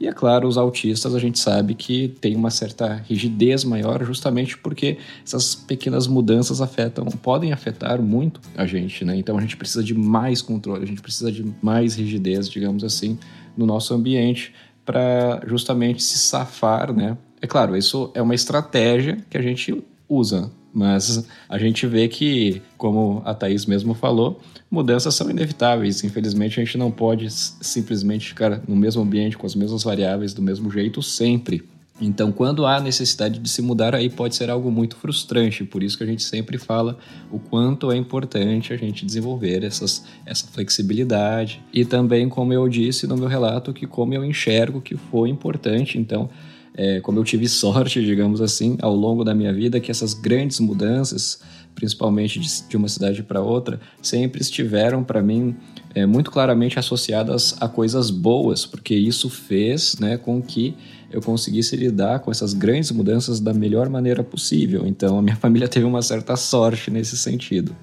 E 0.00 0.08
é 0.08 0.12
claro, 0.12 0.48
os 0.48 0.58
autistas 0.58 1.14
a 1.14 1.18
gente 1.18 1.38
sabe 1.38 1.74
que 1.74 2.08
tem 2.20 2.34
uma 2.36 2.50
certa 2.50 3.02
rigidez 3.08 3.64
maior, 3.64 4.04
justamente 4.04 4.58
porque 4.58 4.98
essas 5.24 5.54
pequenas 5.54 6.06
mudanças 6.06 6.60
afetam, 6.60 7.04
podem 7.06 7.52
afetar 7.52 8.02
muito 8.02 8.40
a 8.56 8.66
gente, 8.66 9.04
né? 9.04 9.16
Então 9.16 9.38
a 9.38 9.40
gente 9.40 9.56
precisa 9.56 9.82
de 9.82 9.94
mais 9.94 10.42
controle, 10.42 10.82
a 10.82 10.86
gente 10.86 11.00
precisa 11.00 11.30
de 11.30 11.44
mais 11.62 11.94
rigidez, 11.94 12.48
digamos 12.48 12.82
assim, 12.82 13.18
no 13.56 13.64
nosso 13.66 13.94
ambiente 13.94 14.52
para 14.84 15.40
justamente 15.46 16.02
se 16.02 16.18
safar, 16.18 16.92
né? 16.92 17.16
É 17.40 17.46
claro, 17.46 17.76
isso 17.76 18.10
é 18.14 18.22
uma 18.22 18.34
estratégia 18.34 19.18
que 19.30 19.38
a 19.38 19.42
gente 19.42 19.82
usa, 20.08 20.50
mas 20.74 21.24
a 21.48 21.56
gente 21.56 21.86
vê 21.86 22.08
que, 22.08 22.60
como 22.76 23.22
a 23.24 23.32
Thaís 23.32 23.64
mesmo 23.64 23.94
falou, 23.94 24.40
mudanças 24.68 25.14
são 25.14 25.30
inevitáveis. 25.30 26.02
Infelizmente, 26.02 26.60
a 26.60 26.64
gente 26.64 26.76
não 26.76 26.90
pode 26.90 27.30
simplesmente 27.30 28.28
ficar 28.28 28.60
no 28.66 28.74
mesmo 28.74 29.02
ambiente, 29.02 29.38
com 29.38 29.46
as 29.46 29.54
mesmas 29.54 29.84
variáveis, 29.84 30.34
do 30.34 30.42
mesmo 30.42 30.68
jeito 30.70 31.00
sempre. 31.00 31.62
Então, 32.00 32.32
quando 32.32 32.66
há 32.66 32.80
necessidade 32.80 33.38
de 33.38 33.48
se 33.48 33.62
mudar, 33.62 33.94
aí 33.94 34.10
pode 34.10 34.34
ser 34.34 34.50
algo 34.50 34.68
muito 34.68 34.96
frustrante. 34.96 35.62
Por 35.62 35.80
isso 35.80 35.96
que 35.96 36.02
a 36.02 36.06
gente 36.06 36.24
sempre 36.24 36.58
fala 36.58 36.98
o 37.30 37.38
quanto 37.38 37.92
é 37.92 37.96
importante 37.96 38.72
a 38.72 38.76
gente 38.76 39.06
desenvolver 39.06 39.62
essas, 39.62 40.04
essa 40.26 40.44
flexibilidade. 40.48 41.62
E 41.72 41.84
também, 41.84 42.28
como 42.28 42.52
eu 42.52 42.68
disse 42.68 43.06
no 43.06 43.16
meu 43.16 43.28
relato, 43.28 43.72
que 43.72 43.86
como 43.86 44.12
eu 44.12 44.24
enxergo 44.24 44.80
que 44.80 44.96
foi 44.96 45.28
importante. 45.28 45.96
Então, 45.96 46.28
é, 46.76 47.00
como 47.00 47.18
eu 47.18 47.24
tive 47.24 47.48
sorte, 47.48 48.04
digamos 48.04 48.40
assim, 48.40 48.76
ao 48.82 48.94
longo 48.94 49.24
da 49.24 49.34
minha 49.34 49.52
vida, 49.52 49.78
que 49.78 49.90
essas 49.90 50.12
grandes 50.12 50.58
mudanças, 50.58 51.40
principalmente 51.74 52.40
de, 52.40 52.48
de 52.68 52.76
uma 52.76 52.88
cidade 52.88 53.22
para 53.22 53.40
outra, 53.40 53.80
sempre 54.02 54.40
estiveram 54.40 55.04
para 55.04 55.22
mim 55.22 55.54
é, 55.94 56.04
muito 56.04 56.30
claramente 56.30 56.78
associadas 56.78 57.56
a 57.60 57.68
coisas 57.68 58.10
boas, 58.10 58.66
porque 58.66 58.94
isso 58.94 59.30
fez 59.30 59.96
né, 60.00 60.16
com 60.16 60.42
que 60.42 60.74
eu 61.12 61.22
conseguisse 61.22 61.76
lidar 61.76 62.18
com 62.18 62.30
essas 62.32 62.52
grandes 62.52 62.90
mudanças 62.90 63.38
da 63.38 63.54
melhor 63.54 63.88
maneira 63.88 64.24
possível. 64.24 64.84
Então, 64.84 65.18
a 65.18 65.22
minha 65.22 65.36
família 65.38 65.68
teve 65.68 65.86
uma 65.86 66.02
certa 66.02 66.34
sorte 66.36 66.90
nesse 66.90 67.16
sentido. 67.16 67.74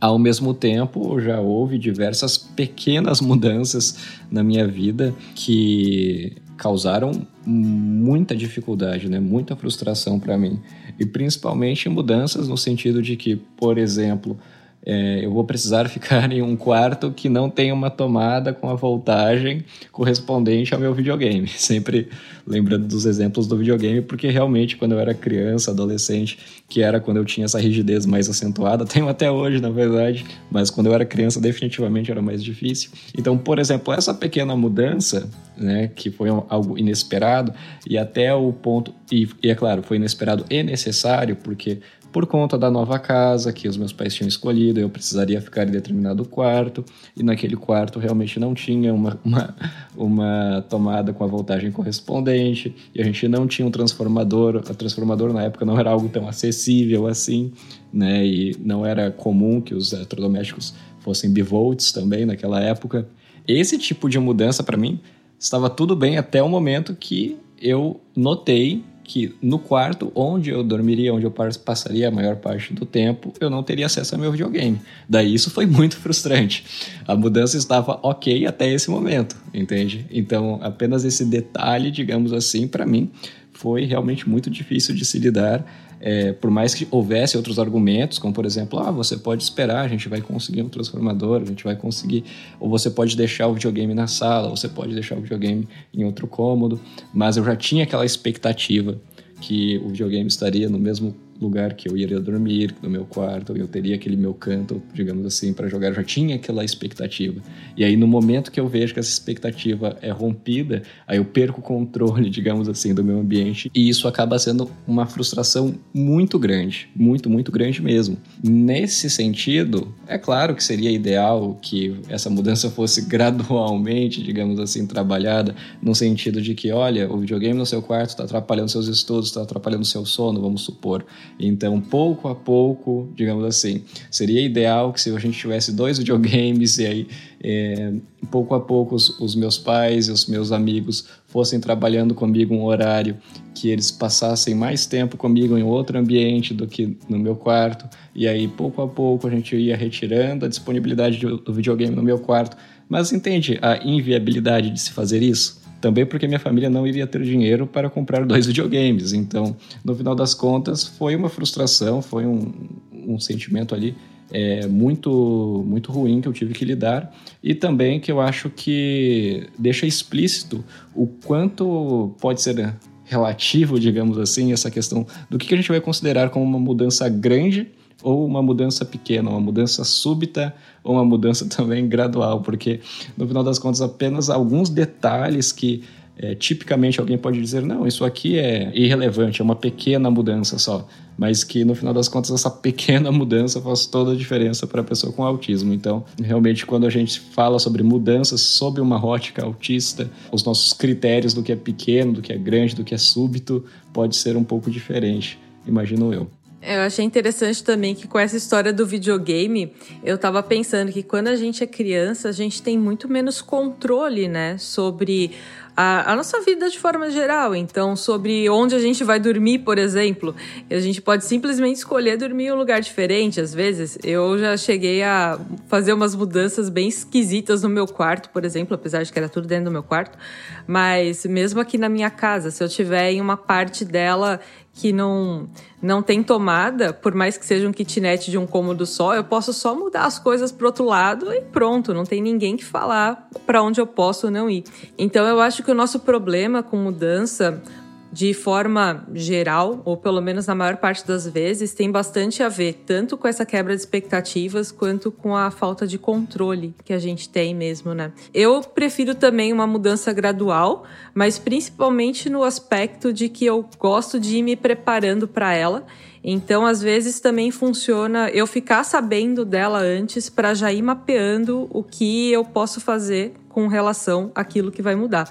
Ao 0.00 0.18
mesmo 0.18 0.54
tempo, 0.54 1.20
já 1.20 1.38
houve 1.40 1.78
diversas 1.78 2.36
pequenas 2.38 3.20
mudanças 3.20 3.96
na 4.30 4.42
minha 4.42 4.66
vida 4.66 5.14
que 5.34 6.32
causaram 6.60 7.26
muita 7.46 8.36
dificuldade, 8.36 9.08
né? 9.08 9.18
muita 9.18 9.56
frustração 9.56 10.20
para 10.20 10.36
mim. 10.36 10.60
E 10.98 11.06
principalmente 11.06 11.88
mudanças 11.88 12.48
no 12.48 12.56
sentido 12.58 13.00
de 13.00 13.16
que, 13.16 13.34
por 13.56 13.78
exemplo, 13.78 14.38
é, 14.84 15.24
eu 15.24 15.30
vou 15.30 15.44
precisar 15.44 15.88
ficar 15.90 16.30
em 16.32 16.42
um 16.42 16.56
quarto 16.56 17.10
que 17.10 17.28
não 17.28 17.50
tem 17.50 17.72
uma 17.72 17.90
tomada 17.90 18.52
com 18.52 18.68
a 18.68 18.74
voltagem 18.74 19.64
correspondente 19.92 20.74
ao 20.74 20.80
meu 20.80 20.94
videogame. 20.94 21.48
Sempre 21.56 22.08
lembrando 22.46 22.86
dos 22.86 23.04
exemplos 23.04 23.46
do 23.46 23.56
videogame, 23.56 24.00
porque 24.00 24.28
realmente 24.28 24.76
quando 24.76 24.92
eu 24.92 25.00
era 25.00 25.14
criança, 25.14 25.70
adolescente, 25.70 26.38
que 26.68 26.82
era 26.82 26.98
quando 26.98 27.18
eu 27.18 27.24
tinha 27.24 27.44
essa 27.44 27.58
rigidez 27.58 28.06
mais 28.06 28.28
acentuada, 28.28 28.84
tenho 28.86 29.08
até 29.08 29.30
hoje, 29.30 29.60
na 29.60 29.70
verdade, 29.70 30.24
mas 30.50 30.70
quando 30.70 30.86
eu 30.86 30.94
era 30.94 31.04
criança 31.04 31.40
definitivamente 31.40 32.10
era 32.10 32.22
mais 32.22 32.42
difícil. 32.42 32.90
Então, 33.16 33.36
por 33.36 33.58
exemplo, 33.58 33.92
essa 33.92 34.14
pequena 34.14 34.56
mudança, 34.56 35.28
né, 35.56 35.90
que 35.94 36.10
foi 36.10 36.28
algo 36.48 36.78
inesperado 36.78 37.52
e 37.88 37.98
até 37.98 38.34
o 38.34 38.52
ponto 38.52 38.94
e, 39.12 39.28
e 39.42 39.50
é 39.50 39.54
claro, 39.54 39.82
foi 39.82 39.96
inesperado 39.96 40.44
e 40.48 40.62
necessário, 40.62 41.36
porque 41.36 41.80
por 42.12 42.26
conta 42.26 42.58
da 42.58 42.70
nova 42.70 42.98
casa 42.98 43.52
que 43.52 43.68
os 43.68 43.76
meus 43.76 43.92
pais 43.92 44.14
tinham 44.14 44.28
escolhido, 44.28 44.80
eu 44.80 44.90
precisaria 44.90 45.40
ficar 45.40 45.66
em 45.66 45.70
determinado 45.70 46.24
quarto, 46.24 46.84
e 47.16 47.22
naquele 47.22 47.56
quarto 47.56 47.98
realmente 47.98 48.40
não 48.40 48.54
tinha 48.54 48.92
uma, 48.92 49.18
uma, 49.24 49.54
uma 49.96 50.64
tomada 50.68 51.12
com 51.12 51.24
a 51.24 51.26
voltagem 51.26 51.70
correspondente, 51.70 52.74
e 52.94 53.00
a 53.00 53.04
gente 53.04 53.26
não 53.28 53.46
tinha 53.46 53.66
um 53.66 53.70
transformador, 53.70 54.56
o 54.56 54.60
transformador 54.60 55.32
na 55.32 55.42
época 55.42 55.64
não 55.64 55.78
era 55.78 55.90
algo 55.90 56.08
tão 56.08 56.28
acessível 56.28 57.06
assim, 57.06 57.52
né, 57.92 58.26
e 58.26 58.56
não 58.60 58.84
era 58.84 59.10
comum 59.10 59.60
que 59.60 59.74
os 59.74 59.92
eletrodomésticos 59.92 60.74
fossem 61.00 61.32
bivolts 61.32 61.92
também 61.92 62.26
naquela 62.26 62.60
época. 62.60 63.08
Esse 63.46 63.78
tipo 63.78 64.08
de 64.08 64.18
mudança 64.18 64.62
para 64.62 64.76
mim 64.76 65.00
estava 65.38 65.70
tudo 65.70 65.96
bem 65.96 66.18
até 66.18 66.42
o 66.42 66.48
momento 66.48 66.94
que 66.94 67.38
eu 67.60 68.00
notei 68.16 68.82
que 69.10 69.34
no 69.42 69.58
quarto 69.58 70.12
onde 70.14 70.50
eu 70.50 70.62
dormiria, 70.62 71.12
onde 71.12 71.26
eu 71.26 71.32
passaria 71.32 72.06
a 72.06 72.10
maior 72.12 72.36
parte 72.36 72.72
do 72.72 72.86
tempo, 72.86 73.32
eu 73.40 73.50
não 73.50 73.60
teria 73.60 73.86
acesso 73.86 74.14
ao 74.14 74.20
meu 74.20 74.30
videogame. 74.30 74.80
Daí 75.08 75.34
isso 75.34 75.50
foi 75.50 75.66
muito 75.66 75.96
frustrante. 75.96 76.64
A 77.08 77.16
mudança 77.16 77.56
estava 77.56 77.98
ok 78.04 78.46
até 78.46 78.72
esse 78.72 78.88
momento, 78.88 79.36
entende? 79.52 80.06
Então, 80.12 80.60
apenas 80.62 81.04
esse 81.04 81.24
detalhe, 81.24 81.90
digamos 81.90 82.32
assim, 82.32 82.68
para 82.68 82.86
mim, 82.86 83.10
foi 83.52 83.84
realmente 83.84 84.28
muito 84.28 84.48
difícil 84.48 84.94
de 84.94 85.04
se 85.04 85.18
lidar 85.18 85.66
é, 86.00 86.32
por 86.32 86.50
mais 86.50 86.74
que 86.74 86.88
houvesse 86.90 87.36
outros 87.36 87.58
argumentos, 87.58 88.18
como 88.18 88.32
por 88.32 88.46
exemplo, 88.46 88.78
ah, 88.78 88.90
você 88.90 89.16
pode 89.16 89.42
esperar, 89.42 89.84
a 89.84 89.88
gente 89.88 90.08
vai 90.08 90.20
conseguir 90.20 90.62
um 90.62 90.68
transformador, 90.68 91.42
a 91.42 91.44
gente 91.44 91.62
vai 91.62 91.76
conseguir, 91.76 92.24
ou 92.58 92.70
você 92.70 92.90
pode 92.90 93.16
deixar 93.16 93.46
o 93.46 93.54
videogame 93.54 93.92
na 93.92 94.06
sala, 94.06 94.48
ou 94.48 94.56
você 94.56 94.68
pode 94.68 94.94
deixar 94.94 95.16
o 95.16 95.20
videogame 95.20 95.68
em 95.92 96.04
outro 96.04 96.26
cômodo, 96.26 96.80
mas 97.12 97.36
eu 97.36 97.44
já 97.44 97.54
tinha 97.54 97.84
aquela 97.84 98.06
expectativa 98.06 98.98
que 99.40 99.78
o 99.78 99.88
videogame 99.88 100.28
estaria 100.28 100.68
no 100.68 100.78
mesmo 100.78 101.14
lugar 101.40 101.74
que 101.74 101.88
eu 101.88 101.96
iria 101.96 102.20
dormir, 102.20 102.74
no 102.82 102.90
meu 102.90 103.04
quarto, 103.04 103.56
eu 103.56 103.66
teria 103.66 103.94
aquele 103.94 104.16
meu 104.16 104.34
canto, 104.34 104.82
digamos 104.92 105.24
assim, 105.24 105.52
para 105.52 105.68
jogar. 105.68 105.88
Eu 105.88 105.94
já 105.94 106.04
tinha 106.04 106.36
aquela 106.36 106.64
expectativa. 106.64 107.40
E 107.76 107.84
aí, 107.84 107.96
no 107.96 108.06
momento 108.06 108.52
que 108.52 108.60
eu 108.60 108.68
vejo 108.68 108.92
que 108.92 109.00
essa 109.00 109.10
expectativa 109.10 109.96
é 110.02 110.10
rompida, 110.10 110.82
aí 111.06 111.18
eu 111.18 111.24
perco 111.24 111.60
o 111.60 111.62
controle, 111.62 112.28
digamos 112.30 112.68
assim, 112.68 112.94
do 112.94 113.02
meu 113.02 113.18
ambiente. 113.18 113.70
E 113.74 113.88
isso 113.88 114.06
acaba 114.06 114.38
sendo 114.38 114.70
uma 114.86 115.06
frustração 115.06 115.74
muito 115.94 116.38
grande. 116.38 116.88
Muito, 116.94 117.30
muito 117.30 117.50
grande 117.50 117.80
mesmo. 117.82 118.16
Nesse 118.42 119.08
sentido, 119.08 119.94
é 120.06 120.18
claro 120.18 120.54
que 120.54 120.62
seria 120.62 120.90
ideal 120.90 121.58
que 121.62 121.96
essa 122.08 122.28
mudança 122.28 122.68
fosse 122.70 123.02
gradualmente, 123.02 124.22
digamos 124.22 124.60
assim, 124.60 124.86
trabalhada, 124.86 125.54
no 125.82 125.94
sentido 125.94 126.42
de 126.42 126.54
que, 126.54 126.70
olha, 126.70 127.10
o 127.10 127.18
videogame 127.18 127.58
no 127.58 127.66
seu 127.66 127.80
quarto 127.80 128.10
está 128.10 128.24
atrapalhando 128.24 128.70
seus 128.70 128.88
estudos, 128.88 129.28
está 129.28 129.42
atrapalhando 129.42 129.84
seu 129.84 130.04
sono, 130.04 130.40
vamos 130.40 130.62
supor. 130.62 131.04
Então, 131.38 131.80
pouco 131.80 132.28
a 132.28 132.34
pouco, 132.34 133.08
digamos 133.14 133.44
assim, 133.44 133.82
seria 134.10 134.40
ideal 134.40 134.92
que 134.92 135.00
se 135.00 135.14
a 135.14 135.18
gente 135.18 135.38
tivesse 135.38 135.72
dois 135.72 135.98
videogames 135.98 136.78
e 136.78 136.86
aí, 136.86 137.08
é, 137.42 137.92
pouco 138.30 138.54
a 138.54 138.60
pouco, 138.60 138.94
os, 138.94 139.18
os 139.20 139.34
meus 139.34 139.56
pais 139.56 140.08
e 140.08 140.10
os 140.10 140.26
meus 140.26 140.52
amigos 140.52 141.06
fossem 141.26 141.60
trabalhando 141.60 142.14
comigo 142.14 142.54
um 142.54 142.64
horário 142.64 143.16
que 143.54 143.68
eles 143.68 143.90
passassem 143.90 144.54
mais 144.54 144.86
tempo 144.86 145.16
comigo 145.16 145.56
em 145.56 145.62
outro 145.62 145.98
ambiente 145.98 146.52
do 146.52 146.66
que 146.66 146.96
no 147.08 147.18
meu 147.18 147.36
quarto. 147.36 147.88
E 148.14 148.26
aí, 148.26 148.48
pouco 148.48 148.82
a 148.82 148.88
pouco, 148.88 149.26
a 149.26 149.30
gente 149.30 149.56
ia 149.56 149.76
retirando 149.76 150.46
a 150.46 150.48
disponibilidade 150.48 151.18
do 151.18 151.52
videogame 151.52 151.94
no 151.94 152.02
meu 152.02 152.18
quarto. 152.18 152.56
Mas 152.88 153.12
entende 153.12 153.58
a 153.62 153.76
inviabilidade 153.86 154.70
de 154.70 154.80
se 154.80 154.90
fazer 154.90 155.22
isso? 155.22 155.59
Também 155.80 156.04
porque 156.04 156.26
minha 156.26 156.38
família 156.38 156.68
não 156.68 156.86
iria 156.86 157.06
ter 157.06 157.22
dinheiro 157.22 157.66
para 157.66 157.88
comprar 157.88 158.24
dois 158.26 158.46
videogames. 158.46 159.12
Então, 159.12 159.56
no 159.84 159.94
final 159.94 160.14
das 160.14 160.34
contas, 160.34 160.84
foi 160.84 161.16
uma 161.16 161.28
frustração, 161.28 162.02
foi 162.02 162.26
um, 162.26 162.52
um 162.92 163.18
sentimento 163.18 163.74
ali 163.74 163.96
é, 164.32 164.66
muito, 164.66 165.64
muito 165.66 165.90
ruim 165.90 166.20
que 166.20 166.28
eu 166.28 166.32
tive 166.32 166.54
que 166.54 166.64
lidar 166.64 167.12
e 167.42 167.54
também 167.54 167.98
que 167.98 168.12
eu 168.12 168.20
acho 168.20 168.48
que 168.48 169.48
deixa 169.58 169.86
explícito 169.86 170.64
o 170.94 171.06
quanto 171.06 172.14
pode 172.20 172.40
ser 172.40 172.74
relativo, 173.04 173.80
digamos 173.80 174.18
assim, 174.18 174.52
essa 174.52 174.70
questão 174.70 175.04
do 175.28 175.36
que 175.36 175.52
a 175.52 175.56
gente 175.56 175.68
vai 175.68 175.80
considerar 175.80 176.30
como 176.30 176.44
uma 176.44 176.60
mudança 176.60 177.08
grande 177.08 177.66
ou 178.02 178.26
uma 178.26 178.42
mudança 178.42 178.84
pequena, 178.84 179.30
uma 179.30 179.40
mudança 179.40 179.84
súbita 179.84 180.54
ou 180.82 180.94
uma 180.94 181.04
mudança 181.04 181.46
também 181.50 181.88
gradual, 181.88 182.40
porque 182.40 182.80
no 183.16 183.26
final 183.26 183.42
das 183.42 183.58
contas 183.58 183.80
apenas 183.80 184.30
alguns 184.30 184.68
detalhes 184.68 185.52
que 185.52 185.82
é, 186.22 186.34
tipicamente 186.34 187.00
alguém 187.00 187.16
pode 187.16 187.40
dizer, 187.40 187.62
não, 187.62 187.86
isso 187.86 188.04
aqui 188.04 188.38
é 188.38 188.70
irrelevante, 188.74 189.40
é 189.40 189.44
uma 189.44 189.56
pequena 189.56 190.10
mudança 190.10 190.58
só, 190.58 190.86
mas 191.16 191.42
que 191.42 191.64
no 191.64 191.74
final 191.74 191.94
das 191.94 192.08
contas 192.08 192.30
essa 192.30 192.50
pequena 192.50 193.10
mudança 193.12 193.58
faz 193.58 193.86
toda 193.86 194.12
a 194.12 194.14
diferença 194.14 194.66
para 194.66 194.82
a 194.82 194.84
pessoa 194.84 195.14
com 195.14 195.24
autismo. 195.24 195.72
Então, 195.72 196.04
realmente, 196.22 196.66
quando 196.66 196.86
a 196.86 196.90
gente 196.90 197.18
fala 197.18 197.58
sobre 197.58 197.82
mudanças 197.82 198.42
sob 198.42 198.82
uma 198.82 199.02
ótica 199.02 199.42
autista, 199.42 200.10
os 200.30 200.44
nossos 200.44 200.74
critérios 200.74 201.32
do 201.32 201.42
que 201.42 201.52
é 201.52 201.56
pequeno, 201.56 202.12
do 202.12 202.20
que 202.20 202.34
é 202.34 202.36
grande, 202.36 202.76
do 202.76 202.84
que 202.84 202.94
é 202.94 202.98
súbito, 202.98 203.64
pode 203.90 204.14
ser 204.14 204.36
um 204.36 204.44
pouco 204.44 204.70
diferente, 204.70 205.38
imagino 205.66 206.12
eu. 206.12 206.28
Eu 206.62 206.80
achei 206.80 207.02
interessante 207.02 207.64
também 207.64 207.94
que 207.94 208.06
com 208.06 208.18
essa 208.18 208.36
história 208.36 208.70
do 208.70 208.84
videogame, 208.84 209.72
eu 210.04 210.18
tava 210.18 210.42
pensando 210.42 210.92
que 210.92 211.02
quando 211.02 211.28
a 211.28 211.36
gente 211.36 211.64
é 211.64 211.66
criança, 211.66 212.28
a 212.28 212.32
gente 212.32 212.62
tem 212.62 212.78
muito 212.78 213.08
menos 213.08 213.40
controle, 213.40 214.28
né, 214.28 214.58
sobre 214.58 215.32
a, 215.74 216.12
a, 216.12 216.16
nossa 216.16 216.38
vida 216.42 216.68
de 216.68 216.78
forma 216.78 217.08
geral. 217.10 217.56
Então, 217.56 217.96
sobre 217.96 218.50
onde 218.50 218.74
a 218.74 218.78
gente 218.78 219.02
vai 219.02 219.18
dormir, 219.18 219.60
por 219.60 219.78
exemplo, 219.78 220.34
a 220.70 220.78
gente 220.80 221.00
pode 221.00 221.24
simplesmente 221.24 221.76
escolher 221.76 222.18
dormir 222.18 222.48
em 222.48 222.52
um 222.52 222.56
lugar 222.56 222.82
diferente. 222.82 223.40
Às 223.40 223.54
vezes, 223.54 223.96
eu 224.04 224.38
já 224.38 224.54
cheguei 224.58 225.02
a 225.02 225.40
fazer 225.66 225.94
umas 225.94 226.14
mudanças 226.14 226.68
bem 226.68 226.88
esquisitas 226.88 227.62
no 227.62 227.70
meu 227.70 227.86
quarto, 227.86 228.28
por 228.28 228.44
exemplo, 228.44 228.74
apesar 228.74 229.02
de 229.02 229.10
que 229.10 229.18
era 229.18 229.30
tudo 229.30 229.46
dentro 229.46 229.66
do 229.66 229.70
meu 229.70 229.82
quarto. 229.82 230.18
Mas 230.66 231.24
mesmo 231.24 231.58
aqui 231.58 231.78
na 231.78 231.88
minha 231.88 232.10
casa, 232.10 232.50
se 232.50 232.62
eu 232.62 232.68
tiver 232.68 233.12
em 233.12 233.20
uma 233.20 233.38
parte 233.38 233.82
dela 233.82 234.40
que 234.80 234.94
não 234.94 235.46
não 235.82 236.02
tem 236.02 236.22
tomada, 236.22 236.92
por 236.92 237.14
mais 237.14 237.38
que 237.38 237.44
seja 237.44 237.66
um 237.66 237.72
kitnet 237.72 238.30
de 238.30 238.36
um 238.36 238.46
cômodo 238.46 238.84
só, 238.84 239.14
eu 239.14 239.24
posso 239.24 239.50
só 239.52 239.74
mudar 239.74 240.04
as 240.04 240.18
coisas 240.18 240.52
pro 240.52 240.66
outro 240.66 240.84
lado 240.84 241.32
e 241.32 241.40
pronto, 241.40 241.94
não 241.94 242.04
tem 242.04 242.20
ninguém 242.20 242.54
que 242.54 242.64
falar 242.64 243.28
para 243.46 243.62
onde 243.62 243.80
eu 243.80 243.86
posso 243.86 244.26
ou 244.26 244.32
não 244.32 244.50
ir. 244.50 244.64
Então 244.98 245.26
eu 245.26 245.40
acho 245.40 245.62
que 245.62 245.70
o 245.70 245.74
nosso 245.74 246.00
problema 246.00 246.62
com 246.62 246.76
mudança 246.76 247.62
de 248.12 248.34
forma 248.34 249.06
geral, 249.14 249.80
ou 249.84 249.96
pelo 249.96 250.20
menos 250.20 250.46
na 250.46 250.54
maior 250.54 250.76
parte 250.76 251.06
das 251.06 251.26
vezes, 251.26 251.72
tem 251.72 251.90
bastante 251.90 252.42
a 252.42 252.48
ver 252.48 252.82
tanto 252.84 253.16
com 253.16 253.28
essa 253.28 253.46
quebra 253.46 253.74
de 253.74 253.80
expectativas 253.80 254.72
quanto 254.72 255.12
com 255.12 255.36
a 255.36 255.50
falta 255.50 255.86
de 255.86 255.96
controle 255.98 256.74
que 256.84 256.92
a 256.92 256.98
gente 256.98 257.28
tem 257.28 257.54
mesmo, 257.54 257.94
né? 257.94 258.12
Eu 258.34 258.60
prefiro 258.62 259.14
também 259.14 259.52
uma 259.52 259.66
mudança 259.66 260.12
gradual, 260.12 260.84
mas 261.14 261.38
principalmente 261.38 262.28
no 262.28 262.42
aspecto 262.42 263.12
de 263.12 263.28
que 263.28 263.44
eu 263.44 263.64
gosto 263.78 264.18
de 264.18 264.38
ir 264.38 264.42
me 264.42 264.56
preparando 264.56 265.28
para 265.28 265.54
ela. 265.54 265.86
Então, 266.22 266.66
às 266.66 266.82
vezes 266.82 267.18
também 267.18 267.50
funciona 267.50 268.28
eu 268.30 268.46
ficar 268.46 268.84
sabendo 268.84 269.44
dela 269.44 269.78
antes 269.78 270.28
para 270.28 270.52
já 270.52 270.70
ir 270.70 270.82
mapeando 270.82 271.66
o 271.70 271.82
que 271.82 272.30
eu 272.30 272.44
posso 272.44 272.80
fazer 272.80 273.34
com 273.48 273.66
relação 273.68 274.30
àquilo 274.34 274.70
que 274.70 274.82
vai 274.82 274.94
mudar. 274.94 275.30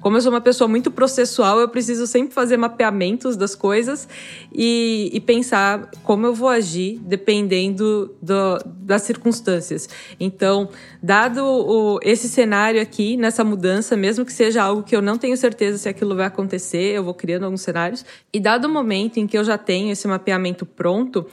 Como 0.00 0.16
eu 0.16 0.20
sou 0.20 0.32
uma 0.32 0.40
pessoa 0.40 0.66
muito 0.66 0.90
processual, 0.90 1.60
eu 1.60 1.68
preciso 1.68 2.06
sempre 2.06 2.34
fazer 2.34 2.56
mapeamentos 2.56 3.36
das 3.36 3.54
coisas 3.54 4.08
e, 4.52 5.10
e 5.12 5.20
pensar 5.20 5.90
como 6.02 6.26
eu 6.26 6.34
vou 6.34 6.48
agir 6.48 6.98
dependendo 7.02 8.14
do, 8.20 8.58
das 8.64 9.02
circunstâncias. 9.02 9.88
Então, 10.18 10.70
dado 11.02 11.44
o, 11.44 12.00
esse 12.02 12.28
cenário 12.28 12.80
aqui, 12.80 13.16
nessa 13.16 13.44
mudança, 13.44 13.96
mesmo 13.96 14.24
que 14.24 14.32
seja 14.32 14.62
algo 14.62 14.82
que 14.82 14.96
eu 14.96 15.02
não 15.02 15.18
tenho 15.18 15.36
certeza 15.36 15.76
se 15.76 15.88
aquilo 15.88 16.16
vai 16.16 16.26
acontecer, 16.26 16.96
eu 16.96 17.04
vou 17.04 17.14
criando 17.14 17.44
alguns 17.44 17.60
cenários. 17.60 18.04
E 18.32 18.40
dado 18.40 18.64
o 18.64 18.68
momento 18.68 19.18
em 19.18 19.26
que 19.26 19.36
eu 19.36 19.44
já 19.44 19.58
tenho 19.58 19.92
esse 19.92 20.08
mapeamento 20.08 20.64
pronto, 20.64 21.26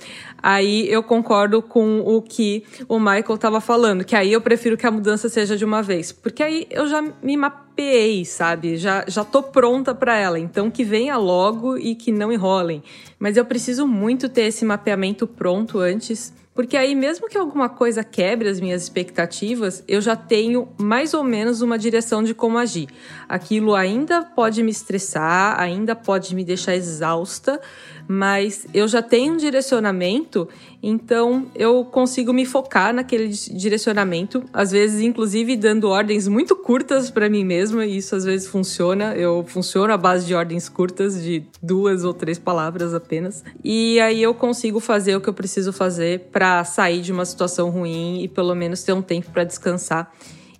aí 0.43 0.89
eu 0.89 1.01
concordo 1.01 1.61
com 1.61 2.01
o 2.01 2.21
que 2.21 2.63
o 2.87 2.99
Michael 2.99 3.35
estava 3.35 3.61
falando, 3.61 4.03
que 4.03 4.15
aí 4.15 4.33
eu 4.33 4.41
prefiro 4.41 4.75
que 4.75 4.85
a 4.85 4.91
mudança 4.91 5.29
seja 5.29 5.55
de 5.55 5.63
uma 5.63 5.81
vez. 5.81 6.11
Porque 6.11 6.43
aí 6.43 6.67
eu 6.69 6.87
já 6.87 7.01
me 7.23 7.37
mapeei 7.37 7.66
mapeei, 7.77 8.25
sabe? 8.25 8.75
Já, 8.75 9.05
já 9.07 9.23
tô 9.23 9.43
pronta 9.43 9.93
para 9.93 10.17
ela. 10.17 10.39
Então 10.39 10.71
que 10.71 10.83
venha 10.83 11.15
logo 11.15 11.77
e 11.77 11.93
que 11.93 12.11
não 12.11 12.33
enrolem. 12.33 12.81
Mas 13.19 13.37
eu 13.37 13.45
preciso 13.45 13.85
muito 13.85 14.27
ter 14.27 14.43
esse 14.43 14.65
mapeamento 14.65 15.27
pronto 15.27 15.77
antes, 15.77 16.33
porque 16.55 16.75
aí 16.75 16.95
mesmo 16.95 17.27
que 17.27 17.37
alguma 17.37 17.69
coisa 17.69 18.03
quebre 18.03 18.49
as 18.49 18.59
minhas 18.59 18.81
expectativas, 18.81 19.83
eu 19.87 20.01
já 20.01 20.15
tenho 20.15 20.69
mais 20.79 21.13
ou 21.13 21.23
menos 21.23 21.61
uma 21.61 21.77
direção 21.77 22.23
de 22.23 22.33
como 22.33 22.57
agir. 22.57 22.87
Aquilo 23.29 23.75
ainda 23.75 24.23
pode 24.23 24.63
me 24.63 24.71
estressar, 24.71 25.59
ainda 25.59 25.95
pode 25.95 26.33
me 26.33 26.43
deixar 26.43 26.75
exausta, 26.75 27.61
mas 28.07 28.65
eu 28.73 28.87
já 28.87 29.01
tenho 29.01 29.33
um 29.33 29.37
direcionamento, 29.37 30.47
então 30.81 31.47
eu 31.53 31.83
consigo 31.83 32.31
me 32.31 32.45
focar 32.45 32.93
naquele 32.93 33.27
direcionamento, 33.27 34.43
às 34.53 34.71
vezes 34.71 35.01
inclusive 35.01 35.55
dando 35.57 35.89
ordens 35.89 36.27
muito 36.27 36.55
curtas 36.55 37.11
para 37.11 37.29
mim 37.29 37.43
mesma, 37.43 37.85
e 37.85 37.97
isso 37.97 38.15
às 38.15 38.23
vezes 38.23 38.47
funciona. 38.47 39.15
Eu 39.15 39.43
funciono 39.45 39.91
à 39.91 39.97
base 39.97 40.25
de 40.25 40.33
ordens 40.33 40.69
curtas 40.69 41.21
de 41.21 41.43
duas 41.61 42.03
ou 42.03 42.13
três 42.13 42.39
palavras 42.39 42.93
apenas, 42.93 43.43
e 43.63 43.99
aí 43.99 44.21
eu 44.21 44.33
consigo 44.33 44.79
fazer 44.79 45.15
o 45.15 45.21
que 45.21 45.27
eu 45.27 45.33
preciso 45.33 45.73
fazer 45.73 46.29
para 46.31 46.63
sair 46.63 47.01
de 47.01 47.11
uma 47.11 47.25
situação 47.25 47.69
ruim 47.69 48.23
e 48.23 48.27
pelo 48.27 48.55
menos 48.55 48.83
ter 48.83 48.93
um 48.93 49.01
tempo 49.01 49.31
para 49.31 49.43
descansar 49.43 50.11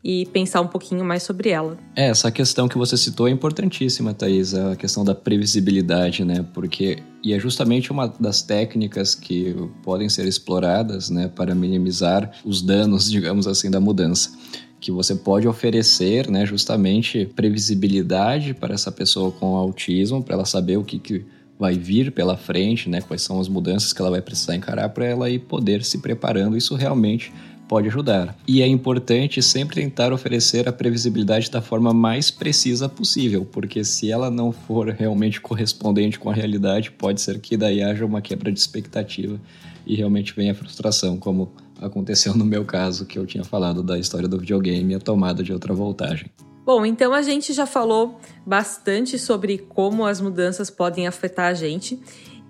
e 0.03 0.25
pensar 0.27 0.61
um 0.61 0.67
pouquinho 0.67 1.03
mais 1.03 1.23
sobre 1.23 1.49
ela. 1.49 1.77
É, 1.95 2.09
essa 2.09 2.31
questão 2.31 2.67
que 2.67 2.77
você 2.77 2.95
citou 2.95 3.27
é 3.27 3.31
importantíssima, 3.31 4.13
Thaís, 4.13 4.53
a 4.53 4.75
questão 4.75 5.03
da 5.03 5.15
previsibilidade, 5.15 6.23
né? 6.23 6.45
Porque 6.53 7.03
e 7.23 7.33
é 7.33 7.39
justamente 7.39 7.91
uma 7.91 8.07
das 8.07 8.41
técnicas 8.41 9.13
que 9.13 9.53
podem 9.83 10.07
ser 10.07 10.25
exploradas, 10.25 11.09
né, 11.09 11.27
para 11.27 11.53
minimizar 11.53 12.31
os 12.45 12.61
danos, 12.61 13.09
digamos 13.11 13.47
assim, 13.47 13.69
da 13.69 13.79
mudança 13.79 14.31
que 14.79 14.91
você 14.91 15.15
pode 15.15 15.47
oferecer, 15.47 16.29
né, 16.29 16.45
justamente 16.45 17.25
previsibilidade 17.35 18.53
para 18.53 18.75
essa 18.75 18.91
pessoa 18.91 19.31
com 19.31 19.55
autismo, 19.55 20.23
para 20.23 20.35
ela 20.35 20.45
saber 20.45 20.77
o 20.77 20.83
que, 20.83 20.99
que 20.99 21.25
vai 21.59 21.75
vir 21.75 22.11
pela 22.11 22.37
frente, 22.37 22.87
né, 22.87 23.01
quais 23.01 23.23
são 23.23 23.39
as 23.39 23.49
mudanças 23.49 23.91
que 23.91 23.99
ela 23.99 24.11
vai 24.11 24.21
precisar 24.21 24.55
encarar 24.55 24.89
para 24.89 25.05
ela 25.05 25.29
ir 25.29 25.39
poder 25.39 25.83
se 25.83 25.97
preparando. 25.97 26.55
Isso 26.55 26.75
realmente 26.75 27.33
pode 27.67 27.87
ajudar. 27.87 28.35
E 28.47 28.61
é 28.61 28.67
importante 28.67 29.41
sempre 29.41 29.81
tentar 29.81 30.13
oferecer 30.13 30.67
a 30.67 30.73
previsibilidade 30.73 31.51
da 31.51 31.61
forma 31.61 31.93
mais 31.93 32.31
precisa 32.31 32.87
possível, 32.87 33.45
porque 33.45 33.83
se 33.83 34.11
ela 34.11 34.31
não 34.31 34.51
for 34.51 34.89
realmente 34.89 35.41
correspondente 35.41 36.17
com 36.17 36.29
a 36.29 36.33
realidade, 36.33 36.91
pode 36.91 37.21
ser 37.21 37.39
que 37.39 37.57
daí 37.57 37.81
haja 37.81 38.05
uma 38.05 38.21
quebra 38.21 38.51
de 38.51 38.59
expectativa 38.59 39.39
e 39.85 39.95
realmente 39.95 40.33
venha 40.35 40.51
a 40.51 40.55
frustração, 40.55 41.17
como 41.17 41.51
aconteceu 41.81 42.35
no 42.35 42.45
meu 42.45 42.65
caso, 42.65 43.05
que 43.05 43.19
eu 43.19 43.25
tinha 43.25 43.43
falado 43.43 43.83
da 43.83 43.97
história 43.97 44.27
do 44.27 44.39
videogame 44.39 44.93
e 44.93 44.95
a 44.95 44.99
tomada 44.99 45.43
de 45.43 45.53
outra 45.53 45.73
voltagem. 45.73 46.29
Bom, 46.65 46.85
então 46.85 47.13
a 47.13 47.21
gente 47.21 47.53
já 47.53 47.65
falou 47.65 48.19
bastante 48.45 49.17
sobre 49.17 49.57
como 49.57 50.05
as 50.05 50.19
mudanças 50.19 50.69
podem 50.69 51.07
afetar 51.07 51.49
a 51.49 51.53
gente 51.53 51.97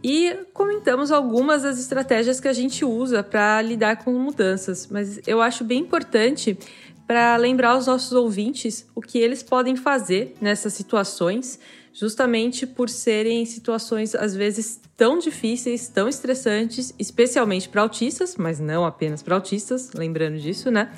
e 0.09 0.45
comentamos 0.53 1.11
algumas 1.11 1.63
das 1.63 1.77
estratégias 1.77 2.39
que 2.39 2.47
a 2.47 2.53
gente 2.53 2.85
usa 2.85 3.21
para 3.21 3.61
lidar 3.61 4.05
com 4.05 4.13
mudanças, 4.13 4.87
mas 4.89 5.19
eu 5.27 5.41
acho 5.41 5.65
bem 5.65 5.81
importante 5.81 6.57
para 7.05 7.35
lembrar 7.35 7.71
aos 7.71 7.87
nossos 7.87 8.13
ouvintes 8.13 8.87
o 8.95 9.01
que 9.01 9.17
eles 9.17 9.43
podem 9.43 9.75
fazer 9.75 10.33
nessas 10.39 10.71
situações, 10.71 11.59
justamente 11.91 12.65
por 12.65 12.87
serem 12.87 13.45
situações 13.45 14.15
às 14.15 14.33
vezes 14.33 14.79
tão 14.95 15.19
difíceis, 15.19 15.89
tão 15.89 16.07
estressantes, 16.07 16.93
especialmente 16.97 17.67
para 17.67 17.81
autistas, 17.81 18.37
mas 18.37 18.61
não 18.61 18.85
apenas 18.85 19.21
para 19.21 19.35
autistas, 19.35 19.91
lembrando 19.91 20.39
disso, 20.39 20.71
né? 20.71 20.89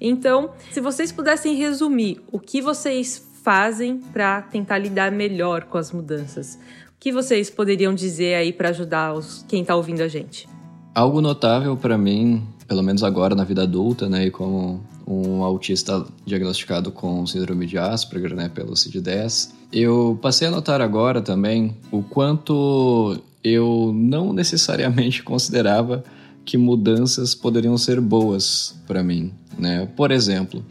Então, 0.00 0.52
se 0.70 0.80
vocês 0.80 1.10
pudessem 1.10 1.56
resumir 1.56 2.22
o 2.30 2.38
que 2.38 2.62
vocês 2.62 3.20
fazem 3.42 3.98
para 4.12 4.42
tentar 4.42 4.78
lidar 4.78 5.10
melhor 5.10 5.64
com 5.64 5.76
as 5.76 5.90
mudanças, 5.90 6.56
que 7.04 7.12
vocês 7.12 7.50
poderiam 7.50 7.94
dizer 7.94 8.34
aí 8.34 8.50
para 8.50 8.70
ajudar 8.70 9.12
os, 9.12 9.44
quem 9.46 9.60
está 9.60 9.76
ouvindo 9.76 10.00
a 10.00 10.08
gente? 10.08 10.48
Algo 10.94 11.20
notável 11.20 11.76
para 11.76 11.98
mim, 11.98 12.42
pelo 12.66 12.82
menos 12.82 13.04
agora 13.04 13.34
na 13.34 13.44
vida 13.44 13.64
adulta, 13.64 14.08
né, 14.08 14.24
e 14.24 14.30
como 14.30 14.82
um 15.06 15.44
autista 15.44 16.06
diagnosticado 16.24 16.90
com 16.90 17.26
síndrome 17.26 17.66
de 17.66 17.76
Asperger, 17.76 18.34
né, 18.34 18.48
pelo 18.48 18.72
CID-10, 18.72 19.50
eu 19.70 20.18
passei 20.22 20.48
a 20.48 20.50
notar 20.50 20.80
agora 20.80 21.20
também 21.20 21.76
o 21.92 22.02
quanto 22.02 23.18
eu 23.44 23.92
não 23.94 24.32
necessariamente 24.32 25.20
considerava 25.28 26.02
que 26.42 26.56
mudanças 26.56 27.34
poderiam 27.34 27.76
ser 27.76 28.00
boas 28.00 28.80
para 28.86 29.02
mim, 29.02 29.30
né? 29.58 29.86
Por 29.94 30.10
exemplo, 30.10 30.64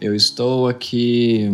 eu 0.00 0.16
estou 0.16 0.66
aqui 0.66 1.48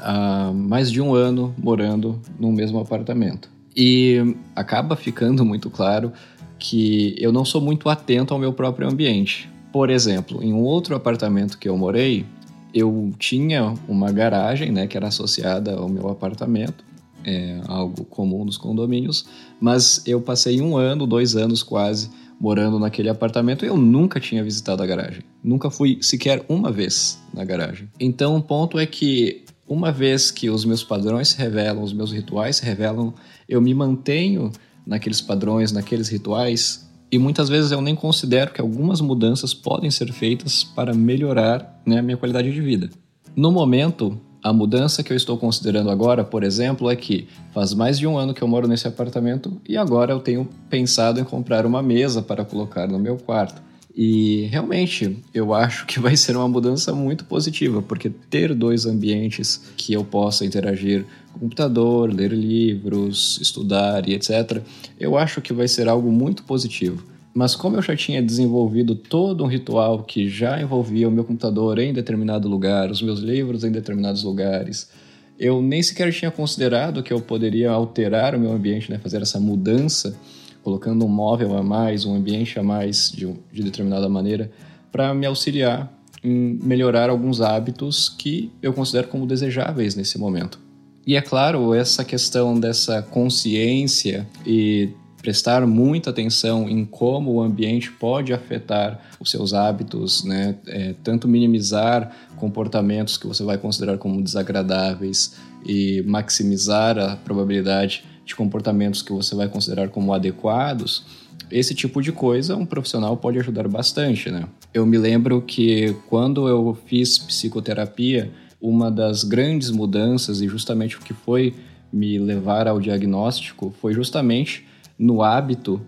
há 0.00 0.52
mais 0.54 0.90
de 0.90 1.02
um 1.02 1.14
ano 1.14 1.54
morando 1.58 2.18
no 2.40 2.50
mesmo 2.50 2.78
apartamento. 2.78 3.57
E 3.76 4.36
acaba 4.54 4.96
ficando 4.96 5.44
muito 5.44 5.70
claro 5.70 6.12
que 6.58 7.14
eu 7.18 7.32
não 7.32 7.44
sou 7.44 7.60
muito 7.60 7.88
atento 7.88 8.34
ao 8.34 8.40
meu 8.40 8.52
próprio 8.52 8.88
ambiente. 8.88 9.48
Por 9.72 9.90
exemplo, 9.90 10.42
em 10.42 10.52
um 10.52 10.62
outro 10.62 10.96
apartamento 10.96 11.58
que 11.58 11.68
eu 11.68 11.76
morei, 11.76 12.26
eu 12.74 13.12
tinha 13.18 13.74
uma 13.86 14.10
garagem, 14.10 14.72
né, 14.72 14.86
que 14.86 14.96
era 14.96 15.08
associada 15.08 15.74
ao 15.74 15.88
meu 15.88 16.08
apartamento, 16.08 16.84
é 17.24 17.60
algo 17.66 18.04
comum 18.04 18.44
nos 18.44 18.56
condomínios, 18.56 19.26
mas 19.60 20.02
eu 20.06 20.20
passei 20.20 20.60
um 20.60 20.76
ano, 20.76 21.06
dois 21.06 21.36
anos 21.36 21.62
quase, 21.62 22.10
morando 22.40 22.78
naquele 22.78 23.08
apartamento 23.08 23.64
e 23.64 23.68
eu 23.68 23.76
nunca 23.76 24.20
tinha 24.20 24.44
visitado 24.44 24.82
a 24.82 24.86
garagem. 24.86 25.22
Nunca 25.42 25.70
fui 25.70 25.98
sequer 26.00 26.44
uma 26.48 26.70
vez 26.70 27.20
na 27.34 27.44
garagem. 27.44 27.88
Então, 27.98 28.36
o 28.36 28.42
ponto 28.42 28.78
é 28.78 28.86
que, 28.86 29.44
uma 29.66 29.90
vez 29.90 30.30
que 30.30 30.48
os 30.48 30.64
meus 30.64 30.84
padrões 30.84 31.28
se 31.28 31.38
revelam, 31.38 31.82
os 31.82 31.92
meus 31.92 32.12
rituais 32.12 32.56
se 32.56 32.64
revelam, 32.64 33.12
eu 33.48 33.60
me 33.60 33.72
mantenho 33.72 34.52
naqueles 34.86 35.20
padrões, 35.20 35.72
naqueles 35.72 36.08
rituais, 36.08 36.88
e 37.10 37.18
muitas 37.18 37.48
vezes 37.48 37.70
eu 37.70 37.80
nem 37.80 37.94
considero 37.94 38.52
que 38.52 38.60
algumas 38.60 39.00
mudanças 39.00 39.54
podem 39.54 39.90
ser 39.90 40.12
feitas 40.12 40.62
para 40.62 40.92
melhorar 40.92 41.80
né, 41.86 41.98
a 41.98 42.02
minha 42.02 42.16
qualidade 42.16 42.52
de 42.52 42.60
vida. 42.60 42.90
No 43.34 43.50
momento, 43.50 44.20
a 44.42 44.52
mudança 44.52 45.02
que 45.02 45.12
eu 45.12 45.16
estou 45.16 45.38
considerando 45.38 45.90
agora, 45.90 46.22
por 46.22 46.44
exemplo, 46.44 46.90
é 46.90 46.96
que 46.96 47.26
faz 47.52 47.72
mais 47.72 47.98
de 47.98 48.06
um 48.06 48.18
ano 48.18 48.34
que 48.34 48.42
eu 48.42 48.48
moro 48.48 48.68
nesse 48.68 48.86
apartamento 48.86 49.60
e 49.66 49.76
agora 49.76 50.12
eu 50.12 50.20
tenho 50.20 50.48
pensado 50.68 51.18
em 51.18 51.24
comprar 51.24 51.64
uma 51.64 51.82
mesa 51.82 52.22
para 52.22 52.44
colocar 52.44 52.86
no 52.86 52.98
meu 52.98 53.16
quarto. 53.16 53.62
E 54.00 54.42
realmente 54.52 55.18
eu 55.34 55.52
acho 55.52 55.84
que 55.84 55.98
vai 55.98 56.16
ser 56.16 56.36
uma 56.36 56.46
mudança 56.46 56.94
muito 56.94 57.24
positiva, 57.24 57.82
porque 57.82 58.08
ter 58.08 58.54
dois 58.54 58.86
ambientes 58.86 59.60
que 59.76 59.92
eu 59.92 60.04
possa 60.04 60.46
interagir 60.46 61.04
com 61.32 61.38
o 61.38 61.40
computador, 61.40 62.14
ler 62.14 62.30
livros, 62.32 63.40
estudar 63.42 64.08
e 64.08 64.14
etc., 64.14 64.62
eu 65.00 65.18
acho 65.18 65.40
que 65.40 65.52
vai 65.52 65.66
ser 65.66 65.88
algo 65.88 66.12
muito 66.12 66.44
positivo. 66.44 67.04
Mas 67.34 67.56
como 67.56 67.74
eu 67.74 67.82
já 67.82 67.96
tinha 67.96 68.22
desenvolvido 68.22 68.94
todo 68.94 69.42
um 69.42 69.48
ritual 69.48 70.04
que 70.04 70.28
já 70.28 70.62
envolvia 70.62 71.08
o 71.08 71.10
meu 71.10 71.24
computador 71.24 71.80
em 71.80 71.92
determinado 71.92 72.48
lugar, 72.48 72.92
os 72.92 73.02
meus 73.02 73.18
livros 73.18 73.64
em 73.64 73.72
determinados 73.72 74.22
lugares, 74.22 74.88
eu 75.36 75.60
nem 75.60 75.82
sequer 75.82 76.12
tinha 76.12 76.30
considerado 76.30 77.02
que 77.02 77.12
eu 77.12 77.20
poderia 77.20 77.72
alterar 77.72 78.36
o 78.36 78.38
meu 78.38 78.52
ambiente, 78.52 78.92
né, 78.92 78.98
fazer 78.98 79.22
essa 79.22 79.40
mudança, 79.40 80.16
colocando 80.62 81.04
um 81.04 81.08
móvel 81.08 81.56
a 81.56 81.62
mais, 81.62 82.04
um 82.04 82.14
ambiente 82.14 82.58
a 82.58 82.62
mais 82.62 83.10
de, 83.10 83.32
de 83.52 83.62
determinada 83.62 84.08
maneira, 84.08 84.50
para 84.90 85.14
me 85.14 85.26
auxiliar 85.26 85.92
em 86.22 86.58
melhorar 86.62 87.10
alguns 87.10 87.40
hábitos 87.40 88.08
que 88.08 88.50
eu 88.62 88.72
considero 88.72 89.08
como 89.08 89.26
desejáveis 89.26 89.94
nesse 89.94 90.18
momento. 90.18 90.58
E 91.06 91.16
é 91.16 91.22
claro, 91.22 91.72
essa 91.72 92.04
questão 92.04 92.58
dessa 92.58 93.00
consciência 93.00 94.28
e 94.44 94.90
prestar 95.22 95.66
muita 95.66 96.10
atenção 96.10 96.68
em 96.68 96.84
como 96.84 97.32
o 97.32 97.40
ambiente 97.40 97.90
pode 97.90 98.32
afetar 98.32 99.00
os 99.18 99.30
seus 99.30 99.52
hábitos, 99.52 100.24
né? 100.24 100.56
É, 100.66 100.94
tanto 101.02 101.26
minimizar 101.26 102.14
comportamentos 102.36 103.16
que 103.16 103.26
você 103.26 103.42
vai 103.42 103.58
considerar 103.58 103.98
como 103.98 104.22
desagradáveis 104.22 105.34
e 105.66 106.02
maximizar 106.06 106.98
a 106.98 107.16
probabilidade 107.16 108.04
de 108.28 108.36
comportamentos 108.36 109.00
que 109.00 109.10
você 109.10 109.34
vai 109.34 109.48
considerar 109.48 109.88
como 109.88 110.12
adequados. 110.12 111.02
Esse 111.50 111.74
tipo 111.74 112.02
de 112.02 112.12
coisa 112.12 112.54
um 112.54 112.66
profissional 112.66 113.16
pode 113.16 113.38
ajudar 113.38 113.66
bastante, 113.66 114.30
né? 114.30 114.44
Eu 114.72 114.84
me 114.84 114.98
lembro 114.98 115.40
que 115.40 115.96
quando 116.08 116.46
eu 116.46 116.76
fiz 116.84 117.18
psicoterapia, 117.18 118.30
uma 118.60 118.90
das 118.90 119.24
grandes 119.24 119.70
mudanças 119.70 120.42
e 120.42 120.48
justamente 120.48 120.98
o 120.98 121.00
que 121.00 121.14
foi 121.14 121.54
me 121.90 122.18
levar 122.18 122.68
ao 122.68 122.78
diagnóstico 122.78 123.74
foi 123.80 123.94
justamente 123.94 124.66
no 124.98 125.22
hábito 125.22 125.80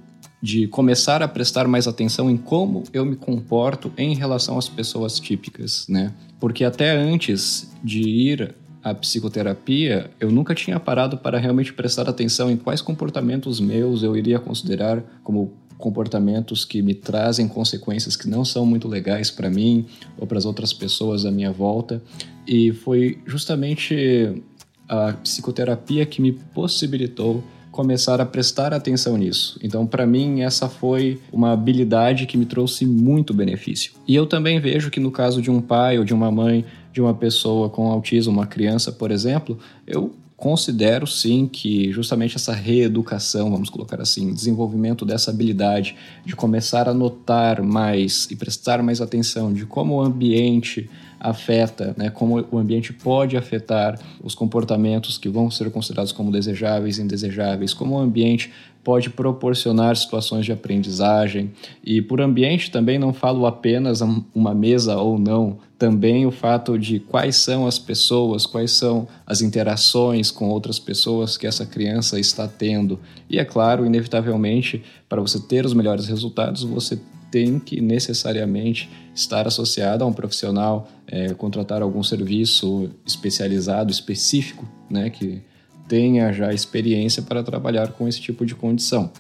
de 0.43 0.67
começar 0.67 1.23
a 1.23 1.29
prestar 1.29 1.69
mais 1.69 1.87
atenção 1.87 2.31
em 2.31 2.39
como 2.39 2.85
eu 2.95 3.05
me 3.05 3.17
comporto 3.17 3.93
em 3.99 4.15
relação 4.15 4.57
às 4.57 4.67
pessoas 4.67 5.21
típicas, 5.21 5.85
né? 5.87 6.15
Porque 6.39 6.65
até 6.65 6.91
antes 6.91 7.71
de 7.85 8.01
ir 8.01 8.55
à 8.83 8.95
psicoterapia, 8.95 10.11
eu 10.19 10.31
nunca 10.31 10.55
tinha 10.55 10.81
parado 10.81 11.19
para 11.19 11.39
realmente 11.39 11.73
prestar 11.73 12.09
atenção 12.09 12.51
em 12.51 12.57
quais 12.57 12.81
comportamentos 12.81 13.61
meus 13.61 14.03
eu 14.03 14.17
iria 14.17 14.39
considerar 14.39 15.03
como 15.23 15.53
comportamentos 15.77 16.65
que 16.65 16.83
me 16.83 16.95
trazem 16.95 17.49
consequências 17.49 18.15
que 18.15 18.29
não 18.29 18.45
são 18.45 18.67
muito 18.67 18.87
legais 18.87 19.31
para 19.31 19.51
mim 19.51 19.87
ou 20.19 20.27
para 20.27 20.39
as 20.39 20.45
outras 20.45 20.73
pessoas 20.73 21.25
à 21.25 21.31
minha 21.31 21.51
volta. 21.51 22.03
E 22.47 22.73
foi 22.73 23.19
justamente 23.27 24.43
a 24.89 25.15
psicoterapia 25.15 26.05
que 26.05 26.21
me 26.21 26.33
possibilitou 26.33 27.43
começar 27.71 28.21
a 28.21 28.27
prestar 28.27 28.75
atenção 28.75 29.17
nisso. 29.17 29.59
Então, 29.63 29.87
para 29.87 30.05
mim, 30.05 30.43
essa 30.43 30.69
foi 30.69 31.21
uma 31.33 31.53
habilidade 31.53 32.27
que 32.27 32.37
me 32.37 32.45
trouxe 32.45 32.85
muito 32.85 33.33
benefício. 33.33 33.93
E 34.07 34.15
eu 34.15 34.27
também 34.27 34.61
vejo 34.61 34.91
que 34.91 34.99
no 35.01 35.11
caso 35.11 35.41
de 35.41 35.51
um 35.51 35.61
pai 35.61 35.99
ou 35.99 36.05
de 36.05 36.13
uma 36.13 36.31
mãe 36.31 36.65
de 36.93 37.01
uma 37.01 37.15
pessoa 37.15 37.69
com 37.69 37.91
autismo, 37.91 38.33
uma 38.33 38.47
criança, 38.47 38.91
por 38.93 39.11
exemplo, 39.11 39.59
eu 39.87 40.13
considero 40.41 41.07
sim 41.07 41.47
que 41.47 41.93
justamente 41.93 42.37
essa 42.37 42.55
reeducação, 42.55 43.51
vamos 43.51 43.69
colocar 43.69 44.01
assim, 44.01 44.33
desenvolvimento 44.33 45.05
dessa 45.05 45.31
habilidade 45.31 45.95
de 46.25 46.35
começar 46.35 46.89
a 46.89 46.95
notar 46.95 47.63
mais 47.63 48.27
e 48.31 48.37
prestar 48.37 48.83
mais 48.83 49.03
atenção 49.03 49.53
de 49.53 49.67
como 49.67 49.97
o 49.97 50.01
ambiente 50.01 50.89
afeta, 51.21 51.95
né, 51.99 52.09
como 52.09 52.43
o 52.51 52.57
ambiente 52.57 52.95
pode 52.95 53.37
afetar 53.37 54.01
os 54.25 54.35
comportamentos 54.35 55.19
que 55.19 55.29
vão 55.29 55.51
ser 55.51 55.71
considerados 55.71 56.11
como 56.11 56.33
desejáveis 56.33 56.97
e 56.97 57.03
indesejáveis, 57.03 57.75
como 57.75 57.97
o 57.97 57.99
ambiente 57.99 58.51
pode 58.83 59.11
proporcionar 59.11 59.97
situações 59.97 60.45
de 60.45 60.53
aprendizagem. 60.53 61.53
E 61.85 62.01
por 62.01 62.21
ambiente 62.21 62.71
também 62.71 62.99
não 62.99 63.13
falo 63.13 63.47
apenas 63.47 64.01
uma 64.35 64.55
mesa 64.55 64.97
ou 64.97 65.19
não, 65.19 65.59
também 65.79 66.27
o 66.27 66.31
fato 66.31 66.79
de 66.79 67.01
quais 67.01 67.37
são 67.37 67.67
as 67.67 67.79
pessoas, 67.79 68.47
quais 68.47 68.71
são 68.71 69.09
as 69.27 69.41
interações 69.41 70.31
com 70.31 70.49
outras 70.49 70.79
pessoas 70.79 71.37
que 71.37 71.47
essa 71.47 71.65
criança 71.65 72.19
está 72.19 72.47
tendo. 72.47 72.99
E 73.29 73.39
é 73.39 73.45
claro, 73.45 73.87
inevitavelmente, 73.87 74.83
para 75.09 75.21
você 75.21 75.41
ter 75.41 75.65
os 75.65 75.75
melhores 75.75 76.07
resultados, 76.07 76.63
você 76.63 76.99
tem 77.31 77.59
que 77.59 77.81
necessariamente 77.81 78.91
estar 79.15 79.47
associado 79.47 80.03
a 80.03 80.07
um 80.07 80.13
profissional, 80.13 80.89
é, 81.07 81.33
contratar 81.35 81.81
algum 81.81 82.03
serviço 82.03 82.91
especializado, 83.07 83.93
específico, 83.93 84.69
né, 84.91 85.11
que 85.11 85.43
tenha 85.91 86.33
já 86.33 86.55
experiência 86.55 87.21
para 87.21 87.43
trabalhar 87.43 87.89
com 87.89 88.07
esse 88.07 88.21
tipo 88.21 88.47
de 88.47 88.55
condição. 88.55 89.11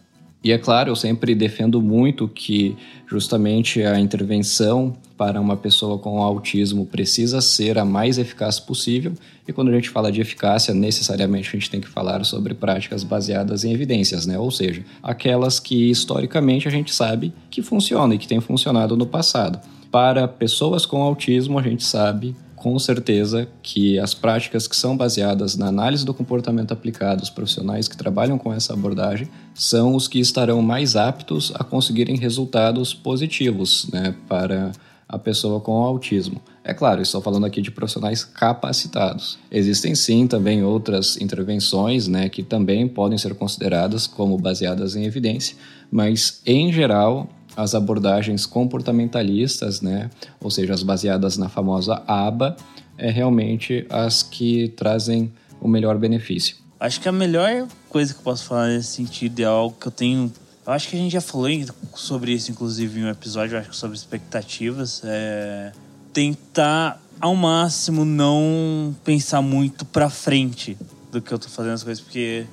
E 0.42 0.52
é 0.52 0.56
claro, 0.56 0.88
eu 0.88 0.96
sempre 0.96 1.34
defendo 1.34 1.82
muito 1.82 2.28
que 2.28 2.76
justamente 3.06 3.82
a 3.82 3.98
intervenção 3.98 4.96
para 5.18 5.38
uma 5.38 5.56
pessoa 5.56 5.98
com 5.98 6.22
autismo 6.22 6.86
precisa 6.86 7.40
ser 7.40 7.76
a 7.76 7.84
mais 7.84 8.18
eficaz 8.18 8.60
possível. 8.60 9.12
E 9.46 9.52
quando 9.52 9.68
a 9.68 9.74
gente 9.74 9.90
fala 9.90 10.12
de 10.12 10.20
eficácia, 10.20 10.72
necessariamente 10.72 11.48
a 11.48 11.52
gente 11.52 11.68
tem 11.68 11.80
que 11.80 11.88
falar 11.88 12.24
sobre 12.24 12.54
práticas 12.54 13.02
baseadas 13.02 13.64
em 13.64 13.72
evidências, 13.72 14.24
né? 14.24 14.38
Ou 14.38 14.50
seja, 14.50 14.82
aquelas 15.02 15.58
que 15.58 15.90
historicamente 15.90 16.68
a 16.68 16.70
gente 16.70 16.94
sabe 16.94 17.34
que 17.50 17.62
funcionam 17.62 18.14
e 18.14 18.18
que 18.18 18.28
têm 18.28 18.40
funcionado 18.40 18.96
no 18.96 19.06
passado. 19.06 19.60
Para 19.90 20.28
pessoas 20.28 20.86
com 20.86 21.02
autismo, 21.02 21.58
a 21.58 21.62
gente 21.62 21.82
sabe 21.82 22.34
com 22.60 22.78
certeza 22.78 23.48
que 23.62 23.98
as 23.98 24.12
práticas 24.12 24.68
que 24.68 24.76
são 24.76 24.94
baseadas 24.94 25.56
na 25.56 25.66
análise 25.66 26.04
do 26.04 26.12
comportamento 26.12 26.72
aplicado, 26.72 27.22
os 27.22 27.30
profissionais 27.30 27.88
que 27.88 27.96
trabalham 27.96 28.36
com 28.36 28.52
essa 28.52 28.74
abordagem, 28.74 29.26
são 29.54 29.94
os 29.94 30.06
que 30.06 30.20
estarão 30.20 30.60
mais 30.60 30.94
aptos 30.94 31.50
a 31.54 31.64
conseguirem 31.64 32.16
resultados 32.16 32.92
positivos 32.92 33.88
né, 33.90 34.14
para 34.28 34.72
a 35.08 35.18
pessoa 35.18 35.58
com 35.58 35.72
autismo. 35.72 36.40
É 36.62 36.74
claro, 36.74 37.00
estou 37.00 37.22
falando 37.22 37.46
aqui 37.46 37.62
de 37.62 37.70
profissionais 37.70 38.24
capacitados. 38.24 39.38
Existem 39.50 39.94
sim 39.94 40.26
também 40.26 40.62
outras 40.62 41.18
intervenções 41.18 42.06
né, 42.06 42.28
que 42.28 42.42
também 42.42 42.86
podem 42.86 43.16
ser 43.16 43.34
consideradas 43.34 44.06
como 44.06 44.36
baseadas 44.36 44.94
em 44.94 45.04
evidência, 45.04 45.56
mas 45.90 46.42
em 46.44 46.70
geral 46.70 47.26
as 47.60 47.74
abordagens 47.74 48.46
comportamentalistas, 48.46 49.80
né, 49.80 50.10
ou 50.40 50.50
seja, 50.50 50.72
as 50.72 50.82
baseadas 50.82 51.36
na 51.36 51.48
famosa 51.48 52.02
ABA, 52.06 52.56
é 52.96 53.10
realmente 53.10 53.86
as 53.90 54.22
que 54.22 54.68
trazem 54.76 55.32
o 55.60 55.68
melhor 55.68 55.98
benefício. 55.98 56.56
Acho 56.78 57.00
que 57.00 57.08
a 57.08 57.12
melhor 57.12 57.66
coisa 57.88 58.14
que 58.14 58.20
eu 58.20 58.24
posso 58.24 58.44
falar 58.44 58.68
nesse 58.68 58.92
sentido 58.92 59.40
é 59.40 59.44
algo 59.44 59.76
que 59.78 59.86
eu 59.86 59.92
tenho. 59.92 60.32
Eu 60.66 60.72
acho 60.72 60.88
que 60.88 60.96
a 60.96 60.98
gente 60.98 61.12
já 61.12 61.20
falou 61.20 61.48
sobre 61.94 62.32
isso, 62.32 62.50
inclusive, 62.50 63.00
em 63.00 63.04
um 63.04 63.10
episódio, 63.10 63.58
acho 63.58 63.70
que 63.70 63.76
sobre 63.76 63.96
expectativas. 63.96 65.02
É 65.04 65.72
tentar, 66.12 67.00
ao 67.20 67.36
máximo, 67.36 68.04
não 68.04 68.94
pensar 69.04 69.42
muito 69.42 69.84
pra 69.84 70.10
frente 70.10 70.76
do 71.12 71.20
que 71.20 71.32
eu 71.32 71.38
tô 71.38 71.48
fazendo 71.48 71.74
as 71.74 71.82
coisas, 71.82 72.02
porque 72.02 72.46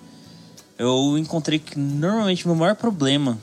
eu 0.78 1.18
encontrei 1.18 1.60
que 1.60 1.78
normalmente 1.80 2.46
o 2.46 2.50
meu 2.50 2.58
maior 2.58 2.76
problema 2.76 3.38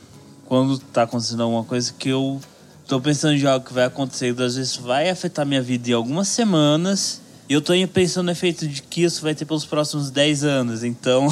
quando 0.54 0.78
tá 0.78 1.02
acontecendo 1.02 1.42
alguma 1.42 1.64
coisa 1.64 1.92
que 1.98 2.10
eu 2.10 2.40
tô 2.86 3.00
pensando 3.00 3.34
em 3.34 3.44
algo 3.44 3.66
que 3.66 3.72
vai 3.72 3.86
acontecer 3.86 4.26
e 4.26 4.30
às 4.40 4.54
vezes 4.54 4.76
vai 4.76 5.10
afetar 5.10 5.44
minha 5.44 5.60
vida 5.60 5.90
em 5.90 5.92
algumas 5.92 6.28
semanas. 6.28 7.20
E 7.48 7.54
eu 7.54 7.60
tô 7.60 7.72
pensando 7.92 8.26
no 8.26 8.30
efeito 8.30 8.68
de 8.68 8.80
que 8.80 9.02
isso 9.02 9.20
vai 9.20 9.34
ter 9.34 9.44
pelos 9.46 9.64
próximos 9.64 10.12
10 10.12 10.44
anos. 10.44 10.84
Então, 10.84 11.26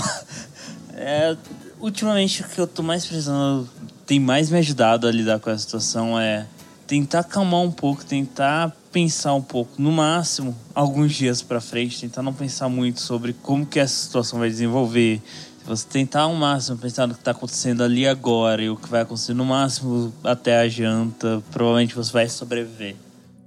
é, 0.95 1.37
ultimamente 1.79 2.43
o 2.43 2.49
que 2.49 2.61
eu 2.61 2.67
tô 2.67 2.83
mais 2.83 3.07
precisando 3.07 3.71
tem 4.05 4.19
mais 4.19 4.51
me 4.51 4.59
ajudado 4.59 5.07
a 5.07 5.13
lidar 5.13 5.39
com 5.39 5.51
essa 5.51 5.63
situação 5.63 6.19
é 6.19 6.45
tentar 6.89 7.21
acalmar 7.21 7.61
um 7.61 7.71
pouco, 7.71 8.05
tentar 8.05 8.77
pensar 8.91 9.35
um 9.35 9.41
pouco, 9.41 9.81
no 9.81 9.93
máximo, 9.93 10.53
alguns 10.75 11.15
dias 11.15 11.41
para 11.43 11.61
frente, 11.61 12.01
tentar 12.01 12.25
não 12.25 12.35
pensar 12.35 12.69
muito 12.69 13.01
sobre 13.01 13.33
como 13.35 13.65
que 13.65 13.79
essa 13.79 14.03
situação 14.03 14.41
vai 14.41 14.51
desenvolver. 14.51 15.23
Você 15.65 15.87
tentar 15.89 16.23
ao 16.23 16.35
máximo 16.35 16.79
pensar 16.79 17.07
no 17.07 17.15
que 17.15 17.21
está 17.21 17.31
acontecendo 17.31 17.83
ali 17.83 18.07
agora 18.07 18.63
e 18.63 18.69
o 18.69 18.77
que 18.77 18.89
vai 18.89 19.03
acontecer 19.03 19.35
no 19.35 19.45
máximo 19.45 20.13
até 20.25 20.59
a 20.59 20.69
janta, 20.69 21.43
provavelmente 21.51 21.95
você 21.95 22.13
vai 22.13 22.29
sobreviver. 22.29 22.97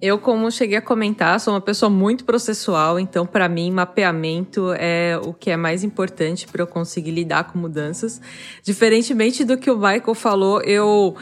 Eu, 0.01 0.19
como 0.19 0.51
cheguei 0.51 0.77
a 0.77 0.81
comentar, 0.81 1.39
sou 1.39 1.53
uma 1.53 1.61
pessoa 1.61 1.89
muito 1.89 2.25
processual, 2.25 2.99
então 2.99 3.25
para 3.25 3.49
mim 3.49 3.71
mapeamento 3.71 4.71
é 4.73 5.17
o 5.23 5.33
que 5.33 5.49
é 5.49 5.57
mais 5.57 5.83
importante 5.83 6.47
para 6.47 6.61
eu 6.61 6.67
conseguir 6.67 7.11
lidar 7.11 7.45
com 7.45 7.57
mudanças. 7.57 8.21
Diferentemente 8.61 9.43
do 9.43 9.57
que 9.57 9.71
o 9.71 9.75
Michael 9.75 10.13
falou, 10.13 10.61
eu 10.61 11.15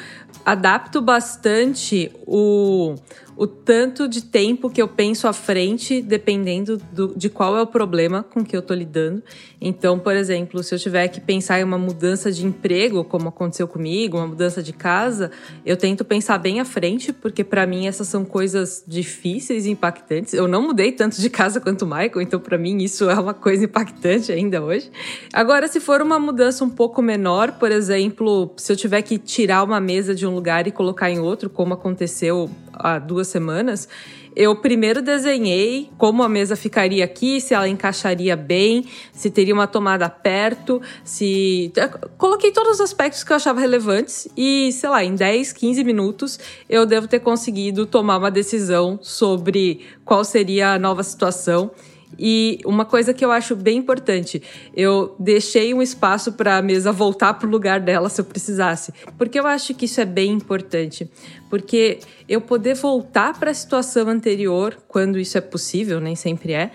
adapto 0.43 1.01
bastante 1.01 2.12
o 2.27 2.95
o 3.36 3.48
tanto 3.48 4.08
de 4.08 4.24
tempo 4.24 4.69
que 4.69 4.82
eu 4.82 4.88
penso 4.88 5.28
à 5.28 5.34
frente, 5.34 6.02
dependendo 6.02 6.78
do, 6.91 7.13
de 7.15 7.30
qual 7.30 7.58
é 7.58 7.62
o 7.62 7.67
problema 7.67 8.24
com 8.24 8.43
que 8.43 8.56
eu 8.56 8.60
estou 8.60 8.76
lidando. 8.76 9.24
Então, 9.60 9.98
por 9.98 10.15
exemplo, 10.15 10.62
se 10.62 10.76
eu 10.76 10.80
tiver 10.80 11.08
que 11.08 11.22
pensar 11.22 11.60
em 11.60 11.63
uma 11.63 11.78
mudança 11.78 12.32
de 12.32 12.46
emprego, 12.46 13.04
como 13.04 13.30
aconteceu 13.30 13.67
comigo, 13.67 14.17
uma 14.17 14.28
mudança 14.28 14.62
de 14.62 14.74
casa, 14.74 15.32
eu 15.65 15.78
tento 15.78 16.04
pensar 16.04 16.38
bem 16.38 16.60
à 16.60 16.65
frente, 16.65 17.13
porque 17.13 17.43
para 17.43 17.65
mim 17.65 17.88
essas 17.88 18.08
são 18.08 18.26
coisas 18.26 18.84
difíceis 18.86 19.65
e 19.65 19.72
impactantes. 19.72 20.34
Eu 20.34 20.48
não 20.48 20.62
mudei 20.62 20.91
tanto 20.91 21.19
de 21.19 21.30
casa 21.30 21.60
quanto 21.60 21.84
o 21.84 21.88
Michael, 21.88 22.22
então 22.22 22.39
para 22.39 22.58
mim 22.58 22.78
isso 22.84 23.10
é 23.10 23.19
uma 23.19 23.34
coisa 23.34 23.65
impactante 23.65 24.32
ainda 24.32 24.62
hoje. 24.62 24.91
Agora, 25.32 25.67
se 25.67 25.80
for 25.80 26.02
uma 26.02 26.19
mudança 26.19 26.63
um 26.63 26.69
pouco 26.69 27.02
menor, 27.02 27.54
por 27.54 27.72
exemplo, 27.72 28.54
se 28.58 28.72
eu 28.72 28.76
tiver 28.76 29.02
que 29.02 29.17
tirar 29.17 29.63
uma 29.63 29.80
mesa 29.80 30.13
de 30.13 30.28
um 30.28 30.34
lugar 30.34 30.67
e 30.67 30.72
colocar 30.72 31.10
em 31.10 31.19
outro, 31.19 31.50
como 31.50 31.74
aconteceu 31.74 32.50
há 32.74 33.00
duas 33.00 33.22
semanas, 33.27 33.88
eu 34.36 34.55
primeiro 34.55 35.01
desenhei 35.01 35.89
como 35.97 36.23
a 36.23 36.29
mesa 36.29 36.55
ficaria 36.55 37.05
aqui, 37.05 37.39
se 37.39 37.53
ela 37.53 37.67
encaixaria 37.67 38.36
bem, 38.36 38.86
se 39.12 39.29
teria 39.29 39.53
uma 39.53 39.67
tomada 39.67 40.09
perto, 40.09 40.81
se. 41.03 41.71
Coloquei 42.17 42.51
todos 42.51 42.73
os 42.73 42.81
aspectos 42.81 43.23
que 43.23 43.31
eu 43.31 43.36
achava 43.36 43.59
relevantes 43.59 44.27
e, 44.36 44.71
sei 44.71 44.89
lá, 44.89 45.03
em 45.03 45.15
10, 45.15 45.53
15 45.53 45.83
minutos 45.83 46.39
eu 46.69 46.86
devo 46.86 47.07
ter 47.07 47.19
conseguido 47.19 47.86
tomar 47.86 48.17
uma 48.17 48.31
decisão 48.31 48.97
sobre 49.01 49.81
qual 50.03 50.23
seria 50.23 50.73
a 50.73 50.79
nova 50.79 51.03
situação 51.03 51.71
e 52.17 52.60
uma 52.65 52.86
coisa 52.86 53.13
que 53.13 53.23
eu 53.23 53.32
acho 53.32 53.56
bem 53.56 53.78
importante, 53.78 54.41
eu 54.76 55.15
deixei 55.19 55.73
um 55.73 55.82
espaço 55.82 56.34
para 56.34 56.58
a 56.58 56.62
mesa 56.62 56.91
voltar 56.91 57.34
para 57.34 57.47
o 57.47 57.52
lugar 57.52 57.80
dela 57.80 58.10
se 58.10 58.21
eu 58.21 58.26
precisasse, 58.26 58.93
porque 59.17 59.39
eu 59.39 59.47
acho 59.47 59.73
que 59.73 59.86
isso 59.86 59.99
é 60.02 60.06
bem 60.06 60.32
importante, 60.32 61.10
porque 61.49 61.99
eu 62.28 62.41
poder 62.41 62.76
voltar 62.76 63.38
para 63.38 63.52
a 63.52 63.54
situação 63.54 64.08
anterior 64.08 64.78
quando 64.88 65.19
isso 65.19 65.38
é 65.38 65.41
possível, 65.41 65.99
nem 65.99 66.15
sempre 66.15 66.54
é. 66.54 66.71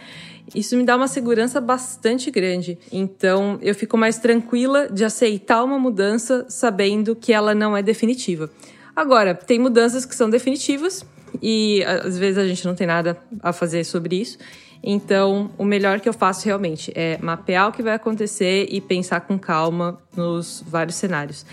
Isso 0.55 0.77
me 0.77 0.85
dá 0.85 0.96
uma 0.96 1.09
segurança 1.09 1.61
bastante 1.61 2.31
grande. 2.31 2.79
Então, 2.90 3.59
eu 3.61 3.74
fico 3.74 3.98
mais 3.98 4.18
tranquila 4.18 4.88
de 4.88 5.05
aceitar 5.05 5.62
uma 5.62 5.79
mudança 5.79 6.46
sabendo 6.48 7.14
que 7.14 7.35
ela 7.35 7.55
não 7.55 7.77
é 7.77 7.83
definitiva. 7.83 8.51
Agora, 8.96 9.35
tem 9.35 9.59
mudanças 9.59 10.05
que 10.05 10.14
são 10.14 10.31
definitivas 10.31 11.05
e 11.42 11.85
às 11.85 12.18
vezes 12.18 12.38
a 12.38 12.46
gente 12.46 12.64
não 12.66 12.74
tem 12.74 12.87
nada 12.87 13.16
a 13.40 13.53
fazer 13.53 13.85
sobre 13.85 14.16
isso. 14.20 14.38
Então, 14.82 15.50
o 15.58 15.64
melhor 15.64 16.00
que 16.00 16.08
eu 16.08 16.12
faço 16.12 16.46
realmente 16.46 16.92
é 16.94 17.18
mapear 17.20 17.68
o 17.68 17.72
que 17.72 17.82
vai 17.82 17.94
acontecer 17.94 18.66
e 18.70 18.80
pensar 18.80 19.20
com 19.20 19.38
calma 19.38 19.98
nos 20.16 20.62
vários 20.66 20.96
cenários. 20.96 21.44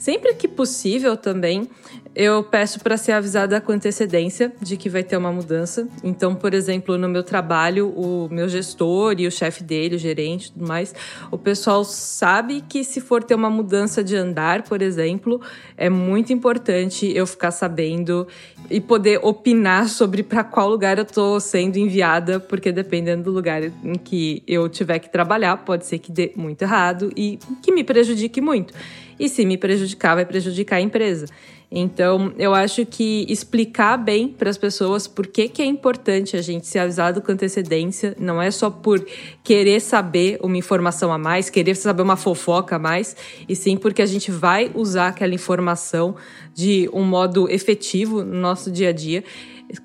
Sempre 0.00 0.34
que 0.34 0.48
possível 0.48 1.14
também, 1.14 1.68
eu 2.16 2.42
peço 2.42 2.80
para 2.80 2.96
ser 2.96 3.12
avisada 3.12 3.60
com 3.60 3.70
antecedência 3.70 4.50
de 4.58 4.78
que 4.78 4.88
vai 4.88 5.02
ter 5.02 5.14
uma 5.14 5.30
mudança. 5.30 5.86
Então, 6.02 6.34
por 6.34 6.54
exemplo, 6.54 6.96
no 6.96 7.06
meu 7.06 7.22
trabalho, 7.22 7.90
o 7.90 8.26
meu 8.30 8.48
gestor 8.48 9.16
e 9.18 9.26
o 9.26 9.30
chefe 9.30 9.62
dele, 9.62 9.96
o 9.96 9.98
gerente 9.98 10.46
e 10.46 10.52
tudo 10.52 10.66
mais, 10.66 10.94
o 11.30 11.36
pessoal 11.36 11.84
sabe 11.84 12.64
que 12.66 12.82
se 12.82 12.98
for 12.98 13.22
ter 13.22 13.34
uma 13.34 13.50
mudança 13.50 14.02
de 14.02 14.16
andar, 14.16 14.62
por 14.62 14.80
exemplo, 14.80 15.38
é 15.76 15.90
muito 15.90 16.32
importante 16.32 17.06
eu 17.14 17.26
ficar 17.26 17.50
sabendo 17.50 18.26
e 18.70 18.80
poder 18.80 19.20
opinar 19.22 19.86
sobre 19.90 20.22
para 20.22 20.42
qual 20.42 20.66
lugar 20.70 20.96
eu 20.96 21.04
estou 21.04 21.38
sendo 21.40 21.76
enviada, 21.76 22.40
porque 22.40 22.72
dependendo 22.72 23.24
do 23.24 23.30
lugar 23.30 23.62
em 23.62 23.98
que 24.02 24.42
eu 24.46 24.66
tiver 24.66 24.98
que 24.98 25.12
trabalhar, 25.12 25.58
pode 25.58 25.84
ser 25.84 25.98
que 25.98 26.10
dê 26.10 26.32
muito 26.34 26.62
errado 26.62 27.12
e 27.14 27.38
que 27.60 27.70
me 27.70 27.84
prejudique 27.84 28.40
muito. 28.40 28.72
E 29.20 29.28
se 29.28 29.44
me 29.44 29.58
prejudicar, 29.58 30.14
vai 30.14 30.24
prejudicar 30.24 30.76
a 30.76 30.80
empresa. 30.80 31.26
Então, 31.70 32.32
eu 32.38 32.54
acho 32.54 32.86
que 32.86 33.26
explicar 33.28 33.98
bem 33.98 34.26
para 34.26 34.48
as 34.48 34.56
pessoas 34.56 35.06
por 35.06 35.26
que, 35.26 35.46
que 35.46 35.60
é 35.60 35.64
importante 35.66 36.38
a 36.38 36.42
gente 36.42 36.66
ser 36.66 36.78
avisado 36.78 37.20
com 37.20 37.30
antecedência, 37.30 38.16
não 38.18 38.40
é 38.40 38.50
só 38.50 38.70
por 38.70 39.06
querer 39.44 39.78
saber 39.78 40.40
uma 40.42 40.56
informação 40.56 41.12
a 41.12 41.18
mais, 41.18 41.50
querer 41.50 41.76
saber 41.76 42.02
uma 42.02 42.16
fofoca 42.16 42.76
a 42.76 42.78
mais, 42.78 43.14
e 43.46 43.54
sim 43.54 43.76
porque 43.76 44.00
a 44.00 44.06
gente 44.06 44.30
vai 44.30 44.70
usar 44.74 45.08
aquela 45.08 45.34
informação 45.34 46.16
de 46.54 46.88
um 46.92 47.04
modo 47.04 47.48
efetivo 47.48 48.24
no 48.24 48.40
nosso 48.40 48.70
dia 48.70 48.88
a 48.88 48.92
dia. 48.92 49.22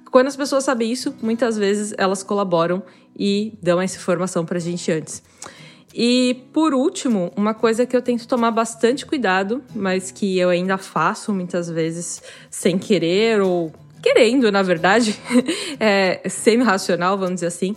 Quando 0.09 0.27
as 0.27 0.35
pessoas 0.37 0.63
sabem 0.63 0.91
isso, 0.91 1.13
muitas 1.21 1.57
vezes 1.57 1.93
elas 1.97 2.23
colaboram 2.23 2.81
e 3.19 3.53
dão 3.61 3.81
essa 3.81 3.97
informação 3.97 4.45
para 4.45 4.57
a 4.57 4.61
gente 4.61 4.89
antes. 4.91 5.21
E 5.97 6.43
por 6.51 6.73
último, 6.73 7.31
uma 7.37 7.53
coisa 7.53 7.85
que 7.85 7.95
eu 7.95 8.01
tento 8.01 8.27
tomar 8.27 8.51
bastante 8.51 9.05
cuidado, 9.05 9.63
mas 9.73 10.11
que 10.11 10.37
eu 10.37 10.49
ainda 10.49 10.77
faço 10.77 11.33
muitas 11.33 11.69
vezes 11.69 12.21
sem 12.49 12.77
querer 12.77 13.41
ou 13.41 13.71
querendo, 14.03 14.51
na 14.51 14.61
verdade, 14.61 15.17
é 15.79 16.21
semi-racional, 16.27 17.17
vamos 17.17 17.35
dizer 17.35 17.47
assim, 17.47 17.73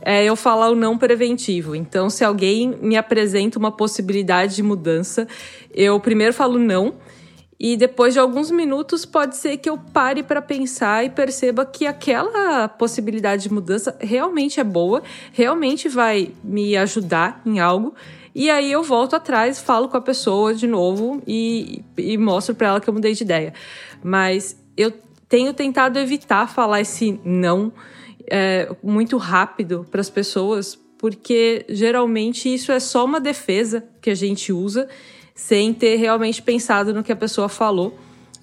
é 0.00 0.24
eu 0.24 0.34
falar 0.34 0.70
o 0.70 0.74
não 0.74 0.96
preventivo. 0.96 1.76
Então, 1.76 2.08
se 2.08 2.24
alguém 2.24 2.74
me 2.80 2.96
apresenta 2.96 3.58
uma 3.58 3.70
possibilidade 3.70 4.56
de 4.56 4.62
mudança, 4.62 5.28
eu 5.74 6.00
primeiro 6.00 6.32
falo 6.32 6.58
não 6.58 6.94
e 7.60 7.76
depois 7.76 8.14
de 8.14 8.20
alguns 8.20 8.50
minutos, 8.52 9.04
pode 9.04 9.36
ser 9.36 9.56
que 9.56 9.68
eu 9.68 9.76
pare 9.76 10.22
para 10.22 10.40
pensar 10.40 11.04
e 11.04 11.10
perceba 11.10 11.66
que 11.66 11.86
aquela 11.86 12.68
possibilidade 12.68 13.42
de 13.44 13.52
mudança 13.52 13.96
realmente 14.00 14.60
é 14.60 14.64
boa, 14.64 15.02
realmente 15.32 15.88
vai 15.88 16.32
me 16.44 16.76
ajudar 16.76 17.42
em 17.44 17.58
algo. 17.58 17.94
E 18.32 18.48
aí 18.48 18.70
eu 18.70 18.84
volto 18.84 19.16
atrás, 19.16 19.58
falo 19.58 19.88
com 19.88 19.96
a 19.96 20.00
pessoa 20.00 20.54
de 20.54 20.68
novo 20.68 21.20
e, 21.26 21.82
e 21.96 22.16
mostro 22.16 22.54
para 22.54 22.68
ela 22.68 22.80
que 22.80 22.88
eu 22.88 22.94
mudei 22.94 23.12
de 23.12 23.24
ideia. 23.24 23.52
Mas 24.04 24.56
eu 24.76 24.92
tenho 25.28 25.52
tentado 25.52 25.98
evitar 25.98 26.46
falar 26.46 26.80
esse 26.80 27.20
não 27.24 27.72
é, 28.30 28.72
muito 28.80 29.16
rápido 29.16 29.84
para 29.90 30.00
as 30.00 30.08
pessoas, 30.08 30.78
porque 30.96 31.66
geralmente 31.68 32.52
isso 32.52 32.70
é 32.70 32.78
só 32.78 33.04
uma 33.04 33.20
defesa 33.20 33.84
que 34.00 34.10
a 34.10 34.14
gente 34.14 34.52
usa 34.52 34.88
sem 35.38 35.72
ter 35.72 35.94
realmente 35.94 36.42
pensado 36.42 36.92
no 36.92 37.04
que 37.04 37.12
a 37.12 37.16
pessoa 37.16 37.48
falou. 37.48 37.96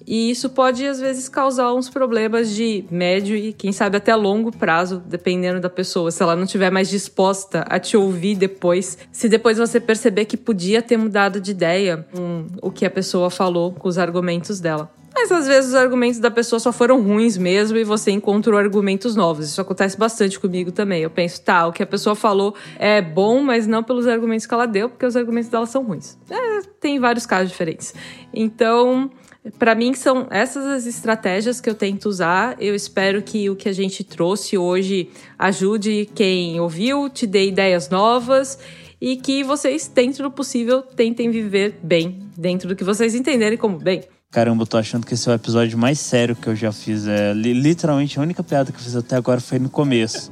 E 0.06 0.30
isso 0.30 0.48
pode, 0.50 0.86
às 0.86 1.00
vezes, 1.00 1.28
causar 1.28 1.74
uns 1.74 1.90
problemas 1.90 2.54
de 2.54 2.84
médio 2.90 3.36
e, 3.36 3.52
quem 3.52 3.72
sabe, 3.72 3.96
até 3.96 4.14
longo 4.14 4.56
prazo, 4.56 5.02
dependendo 5.04 5.60
da 5.60 5.68
pessoa. 5.68 6.10
Se 6.10 6.22
ela 6.22 6.36
não 6.36 6.44
estiver 6.44 6.70
mais 6.70 6.88
disposta 6.88 7.64
a 7.68 7.78
te 7.80 7.96
ouvir 7.96 8.36
depois, 8.36 8.96
se 9.10 9.28
depois 9.28 9.58
você 9.58 9.80
perceber 9.80 10.26
que 10.26 10.36
podia 10.36 10.80
ter 10.80 10.96
mudado 10.96 11.40
de 11.40 11.50
ideia 11.50 12.06
com 12.14 12.46
o 12.62 12.70
que 12.70 12.86
a 12.86 12.90
pessoa 12.90 13.30
falou, 13.30 13.72
com 13.72 13.88
os 13.88 13.98
argumentos 13.98 14.60
dela. 14.60 14.90
Mas 15.18 15.32
às 15.32 15.46
vezes 15.46 15.70
os 15.70 15.74
argumentos 15.74 16.20
da 16.20 16.30
pessoa 16.30 16.60
só 16.60 16.70
foram 16.70 17.02
ruins 17.02 17.38
mesmo 17.38 17.78
e 17.78 17.84
você 17.84 18.10
encontrou 18.10 18.58
argumentos 18.58 19.16
novos. 19.16 19.48
Isso 19.48 19.60
acontece 19.60 19.96
bastante 19.96 20.38
comigo 20.38 20.70
também. 20.70 21.02
Eu 21.02 21.08
penso, 21.08 21.40
tá, 21.40 21.66
o 21.66 21.72
que 21.72 21.82
a 21.82 21.86
pessoa 21.86 22.14
falou 22.14 22.54
é 22.78 23.00
bom, 23.00 23.42
mas 23.42 23.66
não 23.66 23.82
pelos 23.82 24.06
argumentos 24.06 24.44
que 24.44 24.52
ela 24.52 24.66
deu, 24.66 24.90
porque 24.90 25.06
os 25.06 25.16
argumentos 25.16 25.48
dela 25.48 25.64
são 25.64 25.82
ruins. 25.82 26.18
É, 26.30 26.60
tem 26.78 27.00
vários 27.00 27.24
casos 27.24 27.48
diferentes. 27.48 27.94
Então, 28.32 29.10
para 29.58 29.74
mim 29.74 29.94
são 29.94 30.26
essas 30.30 30.64
as 30.64 30.86
estratégias 30.86 31.60
que 31.60 31.68
eu 31.68 31.74
tento 31.74 32.06
usar. 32.06 32.56
Eu 32.60 32.74
espero 32.74 33.22
que 33.22 33.48
o 33.50 33.56
que 33.56 33.68
a 33.68 33.72
gente 33.72 34.02
trouxe 34.04 34.56
hoje 34.58 35.10
ajude 35.38 36.08
quem 36.14 36.60
ouviu, 36.60 37.08
te 37.08 37.26
dê 37.26 37.48
ideias 37.48 37.88
novas 37.88 38.58
e 39.00 39.16
que 39.16 39.44
vocês, 39.44 39.90
dentro 39.92 40.24
do 40.24 40.30
possível, 40.30 40.82
tentem 40.82 41.30
viver 41.30 41.78
bem, 41.82 42.22
dentro 42.36 42.68
do 42.68 42.76
que 42.76 42.84
vocês 42.84 43.14
entenderem 43.14 43.58
como 43.58 43.78
bem. 43.78 44.02
Caramba, 44.30 44.64
eu 44.64 44.66
tô 44.66 44.76
achando 44.76 45.06
que 45.06 45.14
esse 45.14 45.28
é 45.28 45.32
o 45.32 45.34
episódio 45.34 45.78
mais 45.78 45.98
sério 45.98 46.34
que 46.36 46.48
eu 46.48 46.56
já 46.56 46.72
fiz. 46.72 47.06
É, 47.06 47.32
literalmente, 47.32 48.18
a 48.18 48.22
única 48.22 48.42
piada 48.42 48.72
que 48.72 48.78
eu 48.78 48.82
fiz 48.82 48.96
até 48.96 49.16
agora 49.16 49.40
foi 49.40 49.58
no 49.58 49.70
começo. 49.70 50.30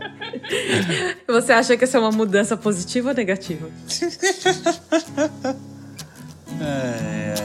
Você 1.29 1.53
acha 1.53 1.77
que 1.77 1.85
essa 1.85 1.96
é 1.96 2.00
uma 2.00 2.11
mudança 2.11 2.57
positiva 2.57 3.11
ou 3.11 3.14
negativa? 3.14 3.68
é. 6.61 7.43